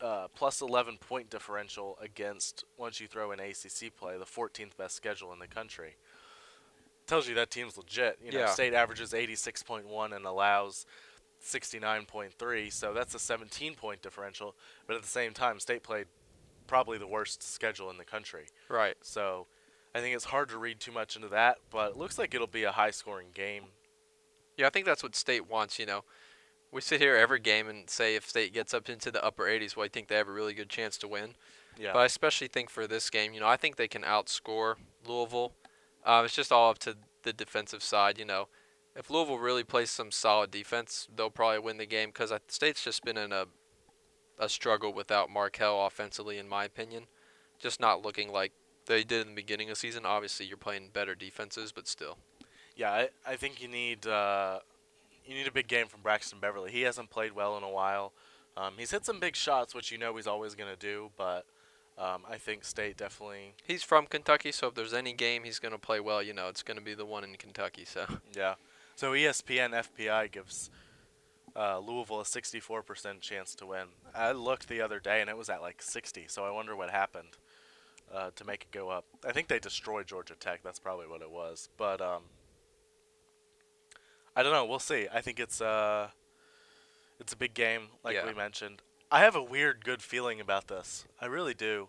uh, 0.00 0.28
plus 0.34 0.60
11 0.60 0.98
point 0.98 1.28
differential 1.30 1.98
against 2.00 2.64
once 2.76 3.00
you 3.00 3.06
throw 3.06 3.32
in 3.32 3.40
ACC 3.40 3.94
play, 3.96 4.16
the 4.16 4.24
14th 4.24 4.76
best 4.76 4.94
schedule 4.94 5.32
in 5.32 5.38
the 5.38 5.48
country. 5.48 5.96
Tells 7.06 7.28
you 7.28 7.34
that 7.36 7.50
team's 7.50 7.76
legit. 7.76 8.18
You 8.22 8.32
know, 8.32 8.40
Yeah. 8.40 8.46
state 8.52 8.74
averages 8.74 9.12
86.1 9.12 10.12
and 10.12 10.24
allows 10.24 10.86
69.3, 11.40 12.70
so 12.70 12.92
that's 12.92 13.14
a 13.14 13.18
17 13.18 13.74
point 13.74 14.02
differential. 14.02 14.54
But 14.86 14.96
at 14.96 15.02
the 15.02 15.08
same 15.08 15.32
time, 15.34 15.60
state 15.60 15.82
played 15.82 16.06
probably 16.66 16.98
the 16.98 17.06
worst 17.06 17.42
schedule 17.42 17.90
in 17.90 17.96
the 17.96 18.04
country. 18.04 18.48
Right. 18.68 18.96
So 19.02 19.46
I 19.94 20.00
think 20.00 20.14
it's 20.14 20.26
hard 20.26 20.48
to 20.50 20.58
read 20.58 20.80
too 20.80 20.92
much 20.92 21.16
into 21.16 21.28
that, 21.28 21.58
but 21.70 21.92
it 21.92 21.96
looks 21.96 22.18
like 22.18 22.34
it'll 22.34 22.46
be 22.46 22.64
a 22.64 22.72
high 22.72 22.90
scoring 22.90 23.28
game. 23.32 23.72
Yeah, 24.58 24.66
I 24.66 24.70
think 24.70 24.84
that's 24.84 25.02
what 25.02 25.16
State 25.16 25.48
wants. 25.48 25.78
You 25.78 25.86
know, 25.86 26.04
we 26.70 26.82
sit 26.82 27.00
here 27.00 27.16
every 27.16 27.40
game 27.40 27.68
and 27.68 27.88
say 27.88 28.16
if 28.16 28.28
State 28.28 28.52
gets 28.52 28.74
up 28.74 28.90
into 28.90 29.10
the 29.10 29.24
upper 29.24 29.44
80s, 29.44 29.76
well, 29.76 29.86
I 29.86 29.88
think 29.88 30.08
they 30.08 30.16
have 30.16 30.28
a 30.28 30.32
really 30.32 30.52
good 30.52 30.68
chance 30.68 30.98
to 30.98 31.08
win. 31.08 31.30
Yeah. 31.78 31.92
But 31.92 32.00
I 32.00 32.04
especially 32.04 32.48
think 32.48 32.68
for 32.68 32.86
this 32.86 33.08
game, 33.08 33.32
you 33.32 33.40
know, 33.40 33.46
I 33.46 33.56
think 33.56 33.76
they 33.76 33.88
can 33.88 34.02
outscore 34.02 34.74
Louisville. 35.06 35.52
Uh, 36.04 36.22
it's 36.24 36.34
just 36.34 36.52
all 36.52 36.70
up 36.70 36.78
to 36.80 36.96
the 37.22 37.32
defensive 37.32 37.82
side. 37.82 38.18
You 38.18 38.24
know, 38.24 38.48
if 38.96 39.08
Louisville 39.08 39.38
really 39.38 39.64
plays 39.64 39.90
some 39.90 40.10
solid 40.10 40.50
defense, 40.50 41.06
they'll 41.14 41.30
probably 41.30 41.60
win 41.60 41.78
the 41.78 41.86
game 41.86 42.10
because 42.10 42.32
State's 42.48 42.82
just 42.82 43.04
been 43.04 43.16
in 43.16 43.32
a 43.32 43.46
a 44.38 44.48
struggle 44.48 44.92
without 44.92 45.28
Markell 45.28 45.86
offensively, 45.86 46.38
in 46.38 46.48
my 46.48 46.64
opinion. 46.64 47.04
Just 47.58 47.80
not 47.80 48.04
looking 48.04 48.30
like 48.30 48.52
they 48.86 49.02
did 49.02 49.22
in 49.22 49.28
the 49.28 49.34
beginning 49.34 49.68
of 49.68 49.72
the 49.72 49.80
season. 49.80 50.06
Obviously, 50.06 50.46
you're 50.46 50.56
playing 50.56 50.90
better 50.92 51.14
defenses, 51.14 51.72
but 51.72 51.88
still. 51.88 52.18
Yeah, 52.78 52.92
I, 52.92 53.08
I 53.26 53.36
think 53.36 53.60
you 53.60 53.68
need 53.68 54.06
uh, 54.06 54.60
you 55.26 55.34
need 55.34 55.46
a 55.46 55.52
big 55.52 55.68
game 55.68 55.88
from 55.88 56.00
Braxton 56.00 56.38
Beverly. 56.40 56.70
He 56.70 56.82
hasn't 56.82 57.10
played 57.10 57.32
well 57.32 57.58
in 57.58 57.62
a 57.64 57.68
while. 57.68 58.12
Um, 58.56 58.74
he's 58.78 58.92
hit 58.92 59.04
some 59.04 59.20
big 59.20 59.36
shots, 59.36 59.74
which 59.74 59.92
you 59.92 59.98
know 59.98 60.16
he's 60.16 60.26
always 60.26 60.54
going 60.54 60.70
to 60.70 60.78
do, 60.78 61.10
but 61.16 61.44
um, 61.98 62.22
I 62.28 62.38
think 62.38 62.64
State 62.64 62.96
definitely, 62.96 63.54
He's 63.64 63.82
from 63.82 64.06
Kentucky, 64.06 64.52
so 64.52 64.68
if 64.68 64.74
there's 64.74 64.94
any 64.94 65.12
game 65.12 65.42
he's 65.42 65.58
going 65.58 65.72
to 65.72 65.78
play 65.78 65.98
well, 65.98 66.22
you 66.22 66.32
know, 66.32 66.48
it's 66.48 66.62
going 66.62 66.78
to 66.78 66.84
be 66.84 66.94
the 66.94 67.04
one 67.04 67.24
in 67.24 67.34
Kentucky. 67.34 67.84
So 67.84 68.06
yeah. 68.36 68.54
So 68.94 69.12
ESPN 69.12 69.70
FPI 69.70 70.30
gives 70.30 70.70
uh, 71.56 71.78
Louisville 71.80 72.20
a 72.20 72.24
64% 72.24 73.20
chance 73.20 73.54
to 73.56 73.66
win. 73.66 73.86
I 74.14 74.32
looked 74.32 74.68
the 74.68 74.80
other 74.80 75.00
day 75.00 75.20
and 75.20 75.28
it 75.28 75.36
was 75.36 75.48
at 75.48 75.60
like 75.60 75.82
60, 75.82 76.26
so 76.28 76.44
I 76.44 76.50
wonder 76.50 76.76
what 76.76 76.90
happened 76.90 77.36
uh, 78.14 78.30
to 78.36 78.44
make 78.44 78.62
it 78.62 78.70
go 78.70 78.90
up. 78.90 79.04
I 79.26 79.32
think 79.32 79.48
they 79.48 79.58
destroyed 79.58 80.06
Georgia 80.06 80.34
Tech. 80.38 80.62
That's 80.62 80.78
probably 80.78 81.08
what 81.08 81.22
it 81.22 81.30
was. 81.30 81.68
But 81.76 82.00
um, 82.00 82.22
I 84.38 84.44
don't 84.44 84.52
know. 84.52 84.64
We'll 84.64 84.78
see. 84.78 85.08
I 85.12 85.20
think 85.20 85.40
it's 85.40 85.60
uh, 85.60 86.08
it's 87.18 87.32
a 87.32 87.36
big 87.36 87.54
game, 87.54 87.88
like 88.04 88.14
Yeah. 88.14 88.24
we 88.24 88.34
mentioned. 88.34 88.82
I 89.10 89.18
have 89.20 89.34
a 89.34 89.42
weird 89.42 89.84
good 89.84 90.00
feeling 90.00 90.40
about 90.40 90.68
this. 90.68 91.06
I 91.20 91.26
really 91.26 91.54
do. 91.54 91.88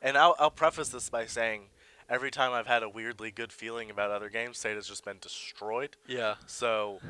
And 0.00 0.16
I'll, 0.16 0.34
I'll 0.38 0.50
preface 0.50 0.88
this 0.88 1.10
by 1.10 1.26
saying 1.26 1.64
every 2.08 2.30
time 2.30 2.52
I've 2.52 2.66
had 2.66 2.82
a 2.82 2.88
weirdly 2.88 3.30
good 3.30 3.52
feeling 3.52 3.90
about 3.90 4.10
other 4.10 4.30
games, 4.30 4.58
State 4.58 4.76
has 4.76 4.86
just 4.88 5.04
been 5.04 5.18
destroyed. 5.20 5.96
yeah, 6.06 6.36
So, 6.46 7.00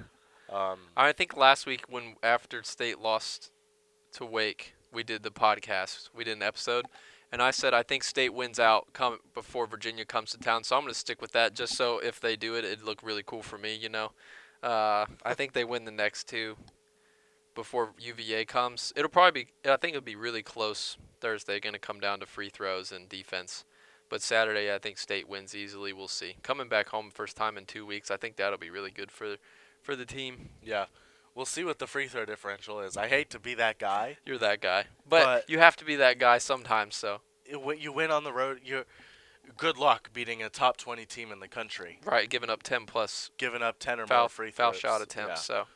um, 0.51 0.79
I 0.97 1.13
think 1.13 1.37
last 1.37 1.67
week 1.67 1.85
when 1.89 2.17
after 2.23 2.65
State 2.65 2.99
lost 2.99 3.53
to 4.15 4.25
Wake, 4.27 4.75
we 4.93 5.05
did 5.05 5.23
the 5.23 5.31
podcast. 5.31 6.09
We 6.13 6.25
did 6.25 6.37
an 6.37 6.43
episode, 6.43 6.87
and 7.31 7.41
I 7.41 7.53
said 7.53 7.73
I 7.73 7.85
think 7.85 8.03
State 8.03 8.35
wins 8.35 8.59
out 8.59 8.89
come 8.93 9.19
before 9.35 9.69
Virginia 9.69 10.05
comes 10.05 10.33
to 10.33 10.39
town. 10.39 10.65
So 10.65 10.75
I'm 10.75 10.83
going 10.83 10.93
to 10.93 10.99
stick 10.99 11.23
with 11.23 11.31
that, 11.31 11.55
just 11.55 11.77
so 11.77 12.01
if 12.01 12.19
they 12.19 12.35
do 12.35 12.57
it, 12.57 12.65
it'd 12.65 12.83
look 12.83 13.05
really 13.05 13.23
cool 13.25 13.43
for 13.45 13.57
me. 13.59 13.77
You 13.77 13.89
know, 13.89 14.11
uh, 14.63 15.07
I 15.25 15.35
think 15.35 15.53
they 15.53 15.65
win 15.65 15.85
the 15.85 15.91
next 15.91 16.29
two 16.29 16.57
before 17.55 17.91
UVA 17.99 18.45
comes. 18.45 18.93
It'll 18.97 19.09
probably 19.11 19.45
be. 19.65 19.71
I 19.71 19.77
think 19.77 19.95
it'll 19.97 20.05
be 20.05 20.17
really 20.17 20.43
close 20.43 20.97
Thursday. 21.21 21.61
Going 21.61 21.73
to 21.75 21.79
come 21.79 22.01
down 22.01 22.21
to 22.21 22.27
free 22.27 22.49
throws 22.51 22.93
and 22.93 23.09
defense. 23.09 23.65
But 24.09 24.23
Saturday, 24.23 24.75
I 24.75 24.79
think 24.79 24.99
State 24.99 25.29
wins 25.29 25.55
easily. 25.55 25.93
We'll 25.93 26.09
see. 26.09 26.35
Coming 26.43 26.69
back 26.69 26.89
home 26.89 27.11
first 27.13 27.37
time 27.37 27.57
in 27.57 27.65
two 27.65 27.87
weeks, 27.87 28.11
I 28.11 28.17
think 28.17 28.37
that'll 28.37 28.59
be 28.59 28.71
really 28.71 28.91
good 28.91 29.11
for 29.11 29.37
for 29.83 29.97
the 29.97 30.05
team. 30.07 30.51
Yeah. 30.63 30.87
We'll 31.35 31.47
see 31.47 31.63
what 31.65 31.79
the 31.79 31.87
free 31.87 32.09
throw 32.09 32.25
differential 32.25 32.81
is. 32.81 32.97
I 32.97 33.07
hate 33.07 33.31
to 33.31 33.39
be 33.39 33.55
that 33.55 33.79
guy. 33.79 34.19
You're 34.27 34.37
that 34.39 34.61
guy, 34.61 34.87
but, 35.09 35.25
But- 35.25 35.51
you 35.51 35.61
have 35.61 35.77
to 35.77 35.85
be 35.85 35.95
that 35.97 36.19
guy 36.19 36.39
sometimes. 36.39 36.97
So 36.97 37.21
It- 37.47 37.79
you 37.79 37.93
win 37.93 38.11
on 38.11 38.25
the 38.25 38.33
road, 38.33 38.61
you 38.65 38.85
good 39.57 39.77
luck 39.77 40.13
beating 40.13 40.43
a 40.43 40.49
top 40.49 40.77
20 40.77 41.05
team 41.07 41.33
in 41.33 41.41
the 41.41 41.49
country, 41.49 41.99
right, 42.05 42.29
giving 42.29 42.51
up 42.51 42.63
10 42.63 42.87
plus 42.87 43.31
giving 43.39 43.63
up 43.63 43.79
10 43.79 44.01
or 44.01 44.07
foul 44.07 44.23
more 44.23 44.29
free 44.29 44.51
foul 44.51 44.73
throws. 44.73 44.81
shot 44.81 45.03
attempts. 45.03 45.45
So 45.45 45.67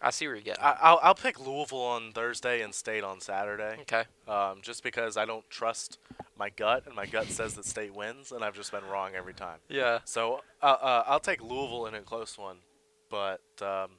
I 0.00 0.10
see 0.10 0.26
where 0.26 0.36
you're 0.36 0.44
getting. 0.44 0.62
I, 0.62 0.76
I'll, 0.80 1.00
I'll 1.02 1.14
pick 1.14 1.44
Louisville 1.44 1.80
on 1.80 2.12
Thursday 2.12 2.62
and 2.62 2.74
State 2.74 3.04
on 3.04 3.20
Saturday. 3.20 3.78
okay. 3.82 4.04
um, 4.28 4.60
just 4.62 4.82
because 4.82 5.16
I 5.16 5.24
don't 5.24 5.48
trust 5.50 5.98
my 6.38 6.50
gut, 6.50 6.84
and 6.86 6.94
my 6.94 7.06
gut 7.06 7.26
says 7.26 7.54
that 7.54 7.64
State 7.64 7.94
wins, 7.94 8.30
and 8.30 8.44
I've 8.44 8.54
just 8.54 8.70
been 8.70 8.84
wrong 8.84 9.12
every 9.16 9.34
time. 9.34 9.58
Yeah. 9.68 9.98
So 10.04 10.40
uh, 10.62 10.76
uh, 10.80 11.04
I'll 11.06 11.20
take 11.20 11.42
Louisville 11.42 11.86
in 11.86 11.94
a 11.94 12.00
close 12.00 12.38
one, 12.38 12.58
but 13.10 13.40
um, 13.60 13.92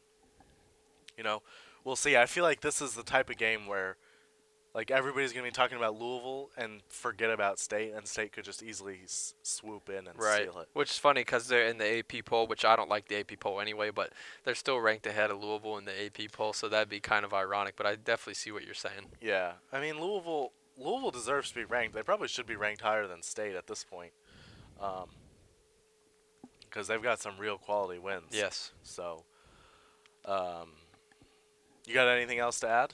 you 1.17 1.23
know, 1.23 1.41
we'll 1.83 1.97
see. 1.97 2.15
I 2.15 2.25
feel 2.25 2.43
like 2.43 2.62
this 2.62 2.81
is 2.81 2.93
the 2.93 3.03
type 3.03 3.29
of 3.29 3.38
game 3.38 3.67
where, 3.67 3.97
like, 4.73 4.91
everybody's 4.91 5.34
gonna 5.34 5.45
be 5.47 5.51
talking 5.51 5.77
about 5.77 5.95
Louisville 5.99 6.51
and 6.55 6.82
forget 6.89 7.29
about 7.32 7.58
State, 7.60 7.91
and 7.93 8.08
State 8.08 8.32
could 8.34 8.43
just 8.45 8.62
easily 8.62 9.01
s- 9.03 9.34
swoop 9.41 9.89
in 9.89 10.08
and 10.08 10.17
Right. 10.19 10.47
steal 10.47 10.60
it. 10.60 10.69
Which 10.73 10.91
is 10.91 10.97
funny 10.97 11.21
because 11.21 11.47
they're 11.47 11.65
in 11.67 11.77
the 11.79 11.86
AP 11.99 12.21
poll, 12.21 12.45
which 12.47 12.63
I 12.63 12.75
don't 12.75 12.89
like 12.89 13.08
the 13.08 13.15
AP 13.17 13.36
poll 13.36 13.60
anyway, 13.60 13.89
but 13.89 14.13
they're 14.43 14.53
still 14.55 14.79
ranked 14.79 15.08
ahead 15.08 15.32
of 15.32 15.41
Louisville 15.41 15.77
in 15.77 15.86
the 15.86 15.99
AP 16.05 16.27
poll, 16.27 16.53
so 16.53 16.69
that'd 16.69 16.88
be 16.89 16.99
kind 16.99 17.25
of 17.25 17.34
ironic. 17.34 17.75
But 17.75 17.88
I 17.88 17.95
definitely 17.95 18.36
see 18.36 18.51
what 18.51 18.63
you're 18.63 18.73
saying. 18.75 19.12
Yeah, 19.19 19.53
I 19.71 19.79
mean 19.79 19.99
Louisville. 19.99 20.53
Louisville 20.77 21.12
deserves 21.12 21.49
to 21.49 21.55
be 21.55 21.65
ranked. 21.65 21.93
They 21.93 22.03
probably 22.03 22.29
should 22.29 22.45
be 22.45 22.55
ranked 22.55 22.82
higher 22.82 23.05
than 23.05 23.21
State 23.21 23.55
at 23.55 23.67
this 23.67 23.84
point, 23.84 24.13
because 26.62 26.88
they've 26.88 27.03
got 27.03 27.19
some 27.19 27.38
real 27.38 27.58
quality 27.58 27.99
wins. 27.99 28.27
Yes. 28.32 28.71
So, 28.82 29.25
um, 30.23 30.77
you 31.86 31.93
got 31.93 32.08
anything 32.08 32.39
else 32.39 32.60
to 32.62 32.69
add? 32.69 32.93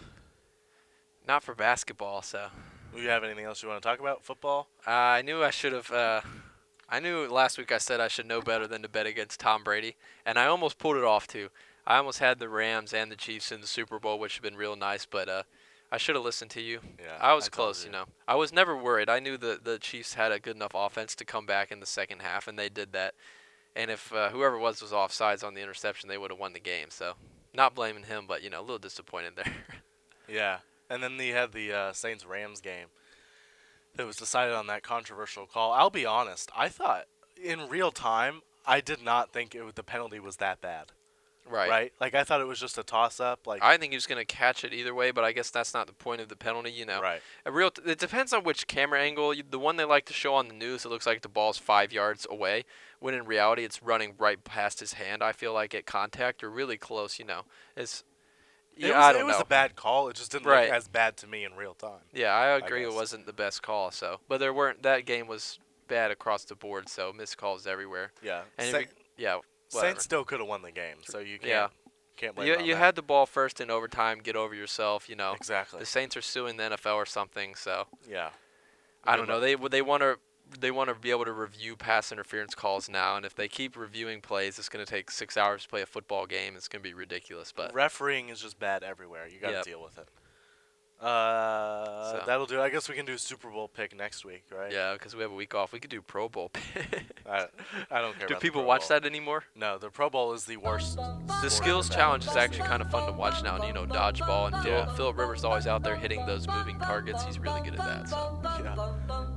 Not 1.28 1.44
for 1.44 1.56
basketball, 1.56 2.22
so. 2.22 2.48
Do 2.96 3.02
you 3.02 3.10
have 3.10 3.24
anything 3.24 3.46
else 3.46 3.62
you 3.62 3.70
want 3.70 3.82
to 3.82 3.88
talk 3.88 4.00
about? 4.00 4.24
Football? 4.24 4.68
Uh, 4.88 4.92
I 4.92 5.22
knew 5.22 5.44
I 5.44 5.50
should 5.50 5.74
have. 5.74 5.92
Uh, 5.92 6.22
I 6.88 7.00
knew 7.00 7.28
last 7.28 7.58
week 7.58 7.72
I 7.72 7.78
said 7.80 8.00
I 8.00 8.08
should 8.08 8.28
know 8.28 8.42
better 8.42 8.68
than 8.68 8.84
to 8.84 8.90
bet 8.90 9.08
against 9.08 9.40
Tom 9.40 9.64
Brady, 9.64 9.96
and 10.26 10.38
I 10.38 10.46
almost 10.46 10.78
pulled 10.78 10.98
it 10.98 11.04
off 11.04 11.28
too. 11.28 11.50
I 11.88 11.98
almost 11.98 12.20
had 12.20 12.40
the 12.40 12.50
Rams 12.50 12.94
and 12.94 13.12
the 13.12 13.16
Chiefs 13.16 13.52
in 13.52 13.62
the 13.62 13.68
Super 13.68 14.00
Bowl, 14.00 14.20
which 14.20 14.40
would 14.40 14.46
have 14.46 14.52
been 14.52 14.60
real 14.60 14.76
nice, 14.76 15.06
but 15.06 15.28
uh, 15.28 15.44
I 15.92 15.98
should 15.98 16.16
have 16.16 16.24
listened 16.24 16.52
to 16.52 16.62
you. 16.62 16.80
Yeah, 17.00 17.18
I 17.20 17.34
was 17.34 17.48
I 17.48 17.50
close, 17.50 17.84
you. 17.84 17.88
you 17.88 17.92
know. 17.92 18.06
I 18.28 18.36
was 18.36 18.54
never 18.54 18.76
worried. 18.78 19.10
I 19.10 19.20
knew 19.20 19.38
the 19.38 19.60
the 19.62 19.80
Chiefs 19.80 20.14
had 20.14 20.32
a 20.32 20.40
good 20.40 20.56
enough 20.56 20.72
offense 20.76 21.16
to 21.16 21.26
come 21.26 21.46
back 21.46 21.72
in 21.72 21.80
the 21.80 21.86
second 21.86 22.22
half, 22.22 22.48
and 22.48 22.58
they 22.58 22.70
did 22.70 22.94
that. 22.94 23.16
And 23.76 23.92
if 23.92 24.14
uh, 24.14 24.30
whoever 24.30 24.58
was 24.58 24.82
was 24.82 24.92
offsides 24.92 25.44
on 25.44 25.54
the 25.54 25.62
interception, 25.62 26.08
they 26.08 26.18
would 26.18 26.32
have 26.32 26.40
won 26.40 26.54
the 26.54 26.60
game. 26.60 26.88
So, 26.92 27.16
not 27.54 27.76
blaming 27.76 28.04
him, 28.04 28.26
but 28.28 28.42
you 28.44 28.50
know, 28.50 28.60
a 28.60 28.62
little 28.62 28.78
disappointed 28.78 29.34
there. 29.36 29.54
Yeah. 30.28 30.58
And 30.89 31.02
then 31.02 31.17
you 31.19 31.34
had 31.34 31.52
the 31.52 31.74
uh, 31.74 31.93
Saints 31.93 32.26
Rams 32.26 32.62
game 32.62 32.88
that 33.95 34.06
was 34.06 34.17
decided 34.17 34.54
on 34.54 34.67
that 34.67 34.84
controversial 34.84 35.45
call. 35.45 35.71
I'll 35.71 35.89
be 35.89 36.06
honest. 36.06 36.52
I 36.56 36.69
thought 36.69 37.06
in 37.41 37.69
real 37.69 37.91
time, 37.91 38.41
I 38.65 38.82
did 38.82 39.04
not 39.04 39.32
think 39.32 39.56
it 39.56 39.76
the 39.76 39.84
penalty 39.84 40.19
was 40.19 40.38
that 40.38 40.62
bad. 40.62 40.91
right. 41.50 41.69
Right? 41.69 41.93
Like 42.00 42.15
I 42.15 42.24
thought 42.24 42.41
it 42.41 42.48
was 42.48 42.60
just 42.60 42.78
a 42.78 42.84
toss 42.84 43.19
up. 43.19 43.45
Like 43.45 43.63
I 43.63 43.78
think 43.78 43.91
he 43.93 43.98
was 43.98 44.06
going 44.06 44.19
to 44.19 44.26
catch 44.26 44.63
it 44.63 44.74
either 44.74 44.93
way, 44.93 45.12
but 45.12 45.24
I 45.24 45.32
guess 45.32 45.50
that's 45.50 45.74
not 45.74 45.88
the 45.88 45.93
point 45.93 46.21
of 46.21 46.30
the 46.30 46.36
penalty, 46.36 46.71
you 46.71 46.86
know. 46.86 47.02
right. 47.02 47.21
A 47.45 47.52
real. 47.52 47.71
T- 47.71 47.84
it 47.86 48.00
depends 48.00 48.34
on 48.34 48.43
which 48.43 48.67
camera 48.67 49.02
angle. 49.02 49.34
You, 49.34 49.43
the 49.50 49.60
one 49.60 49.78
they 49.78 49.86
like 49.86 50.06
to 50.06 50.13
show 50.13 50.34
on 50.36 50.48
the 50.48 50.54
news, 50.54 50.86
it 50.86 50.89
looks 50.89 51.06
like 51.06 51.21
the 51.21 51.30
ball's 51.30 51.58
five 51.58 51.93
yards 51.93 52.26
away, 52.30 52.65
when 53.00 53.13
in 53.13 53.26
reality 53.26 53.63
it's 53.63 53.82
running 53.84 54.15
right 54.17 54.43
past 54.43 54.80
his 54.80 54.93
hand. 54.93 55.24
I 55.24 55.32
feel 55.32 55.54
like 55.54 55.74
at 55.76 55.86
contact 55.86 56.43
or 56.43 56.50
really 56.50 56.78
close. 56.78 57.17
You 57.19 57.26
know, 57.26 57.41
it's. 57.78 58.04
It 58.78 58.88
Yeah, 58.88 58.98
was, 58.98 59.06
I 59.06 59.12
don't 59.14 59.22
it 59.22 59.26
was 59.26 59.36
know. 59.38 59.42
a 59.42 59.46
bad 59.46 59.76
call. 59.76 60.10
It 60.10 60.16
just 60.16 60.32
didn't 60.32 60.48
Right. 60.48 60.66
look 60.70 60.74
as 60.78 60.88
bad 60.88 61.16
to 61.18 61.28
me 61.28 61.44
in 61.46 61.56
real 61.56 61.74
time. 61.74 62.02
yeah, 62.12 62.34
I 62.34 62.48
agree. 62.58 62.84
it 62.84 62.88
guess. 62.88 62.96
wasn't 62.96 63.26
the 63.26 63.34
best 63.34 63.62
call. 63.64 63.92
So, 63.92 64.20
but 64.28 64.40
there 64.40 64.54
weren't. 64.54 64.84
That 64.84 65.06
game 65.06 65.28
was 65.28 65.60
bad 65.88 66.12
across 66.12 66.44
the 66.46 66.56
board. 66.56 66.90
So 66.90 67.14
missed 67.14 67.38
calls 67.38 67.66
everywhere. 67.68 68.12
Yeah. 68.22 68.44
And 68.58 68.72
Sa- 68.72 68.78
if 68.78 68.82
you- 68.84 68.88
yeah, 69.18 69.40
whatever. 69.72 69.92
Saints 69.94 70.04
still 70.04 70.24
could 70.26 70.40
have 70.40 70.48
won 70.50 70.62
the 70.62 70.72
game, 70.72 70.98
so 71.06 71.20
you 71.20 71.40
can't 71.40 71.50
Yeah. 71.50 71.68
can't 72.18 72.36
blame 72.36 72.48
You 72.48 72.54
it 72.54 72.60
on 72.60 72.66
you 72.66 72.74
that. 72.74 72.80
had 72.80 72.96
the 72.96 73.02
ball 73.02 73.26
first 73.26 73.60
in 73.62 73.70
overtime. 73.70 74.20
Get 74.20 74.36
over 74.36 74.54
yourself. 74.56 75.08
You 75.10 75.16
know. 75.16 75.34
exactly. 75.34 75.80
The 75.80 75.86
Saints 75.86 76.16
are 76.18 76.22
suing 76.22 76.58
the 76.58 76.64
NFL 76.64 76.96
or 76.96 77.06
something. 77.06 77.56
So. 77.56 77.88
Yeah. 78.08 78.32
I 79.04 79.12
Good 79.14 79.18
don't 79.18 79.28
know. 79.28 79.34
luck. 79.56 79.62
They 79.72 79.78
they 79.78 79.82
want 79.82 80.02
to 80.02 80.18
they 80.60 80.72
want 80.72 80.90
to 80.90 80.96
be 80.96 81.12
able 81.12 81.26
to 81.26 81.32
review 81.34 81.76
pass 81.76 82.12
interference 82.12 82.56
calls 82.56 82.88
now, 82.90 83.16
and 83.16 83.26
if 83.26 83.36
they 83.36 83.48
keep 83.48 83.76
reviewing 83.76 84.22
plays, 84.22 84.58
it's 84.60 84.70
going 84.70 84.86
to 84.86 84.90
take 84.90 85.10
six 85.12 85.38
hours 85.38 85.64
to 85.64 85.70
play 85.70 85.82
a 85.82 85.86
football 85.86 86.26
game. 86.26 86.56
It's 86.56 86.68
going 86.68 86.82
to 86.84 86.88
be 86.90 86.94
ridiculous. 86.94 87.52
But 87.56 87.74
Refereeing 87.74 88.30
is 88.30 88.42
just 88.42 88.60
bad 88.60 88.84
everywhere. 88.84 89.28
You 89.28 89.40
got 89.40 89.50
to 89.50 89.54
Yep. 89.56 89.66
deal 89.66 89.84
with 89.84 89.98
it. 89.98 90.08
Uh, 91.02 92.12
So. 92.12 92.24
that'll 92.26 92.46
do. 92.46 92.62
I 92.62 92.70
guess 92.70 92.88
we 92.90 92.96
can 92.96 93.06
do 93.06 93.14
a 93.14 93.18
Super 93.18 93.50
Bowl 93.50 93.68
pick 93.68 93.96
next 93.96 94.24
week, 94.26 94.44
right? 94.56 94.72
yeah, 94.72 94.94
because 94.94 95.16
we 95.16 95.22
have 95.22 95.32
a 95.32 95.36
week 95.36 95.54
off, 95.54 95.72
we 95.74 95.80
could 95.80 95.90
do 95.90 96.02
Pro 96.02 96.30
Bowl. 96.30 96.52
I, 97.30 97.46
I 97.92 98.02
don't 98.02 98.18
care. 98.18 98.28
do 98.28 98.28
about 98.28 98.30
the 98.30 98.36
people 98.36 98.64
watch 98.64 98.82
Bowl. 98.88 99.00
that 99.00 99.06
anymore? 99.06 99.44
No, 99.56 99.78
the 99.78 99.90
Pro 99.90 100.10
Bowl 100.10 100.34
is 100.34 100.46
the 100.46 100.58
worst. 100.58 100.98
The 101.42 101.50
skills 101.50 101.90
challenge 101.90 102.26
is 102.26 102.36
actually 102.36 102.68
kind 102.68 102.82
of 102.82 102.90
fun 102.90 103.06
to 103.08 103.12
watch 103.14 103.44
now. 103.44 103.56
And, 103.56 103.66
you 103.66 103.74
know, 103.74 103.86
dodgeball 103.86 104.54
and 104.54 104.64
Phil, 104.64 104.72
Yeah. 104.74 104.96
Philip 104.96 105.18
Rivers 105.18 105.40
is 105.40 105.46
always 105.46 105.68
out 105.68 105.84
there 105.84 105.96
hitting 105.96 106.26
those 106.26 106.48
moving 106.48 106.80
targets. 106.80 107.24
He's 107.26 107.40
really 107.40 107.62
good 107.62 107.78
at 107.80 107.86
that. 107.86 108.10
So 108.10 108.40
Yeah. 108.64 108.94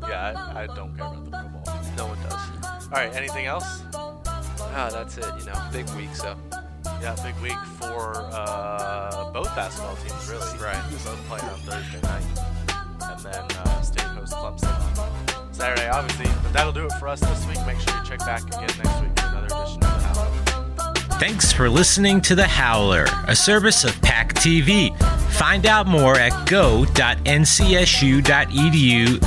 Yeah, 0.09 0.53
I, 0.55 0.63
I 0.63 0.67
don't 0.67 0.97
care 0.97 1.07
about 1.07 1.25
the 1.25 1.31
Pro 1.31 1.49
Bowl. 1.49 1.93
no 1.97 2.07
one 2.07 2.19
does. 2.23 2.87
All 2.87 2.91
right. 2.93 3.15
Anything 3.15 3.47
else? 3.47 3.83
Ah, 3.95 4.91
that's 4.93 5.17
it. 5.19 5.27
You 5.39 5.47
know, 5.47 5.69
big 5.73 5.89
week. 5.91 6.15
So 6.15 6.37
Yeah, 7.01 7.15
big 7.23 7.37
week 7.41 7.59
for 7.79 8.29
uh, 8.33 9.31
both 9.31 9.55
basketball 9.55 9.97
teams, 9.97 10.29
really. 10.29 10.59
Right. 10.59 10.83
Both 11.05 11.25
playing 11.29 11.45
on 11.45 11.59
Thursday 11.61 12.01
night, 12.03 12.25
and 13.03 13.21
then 13.21 13.45
uh, 13.59 13.81
State 13.83 14.03
hosts 14.03 14.35
Clemson 14.35 14.99
on 14.99 15.55
Saturday, 15.55 15.89
obviously. 15.89 16.27
But 16.43 16.53
that'll 16.53 16.73
do 16.73 16.87
it 16.87 16.93
for 16.93 17.09
us 17.09 17.21
this 17.21 17.47
week. 17.47 17.59
Make 17.67 17.79
sure 17.79 17.97
you 17.99 18.05
check 18.05 18.19
back 18.21 18.43
again 18.47 18.69
next 18.83 19.01
week 19.01 19.19
for 19.19 19.27
another 19.27 19.47
edition 19.47 19.77
of 19.77 19.81
the 19.81 19.87
Howler. 20.09 20.31
Thanks 21.19 21.53
for 21.53 21.69
listening 21.69 22.21
to 22.23 22.35
The 22.37 22.47
Howler, 22.47 23.07
a 23.27 23.35
service 23.35 23.85
of 23.85 24.01
PAC 24.03 24.35
TV. 24.35 24.97
Find 25.33 25.67
out 25.67 25.89
more 25.89 26.17
at 26.17 26.49
go.ncsu.edu 26.49 26.89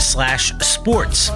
slash 0.02 0.54
sports. 0.60 1.30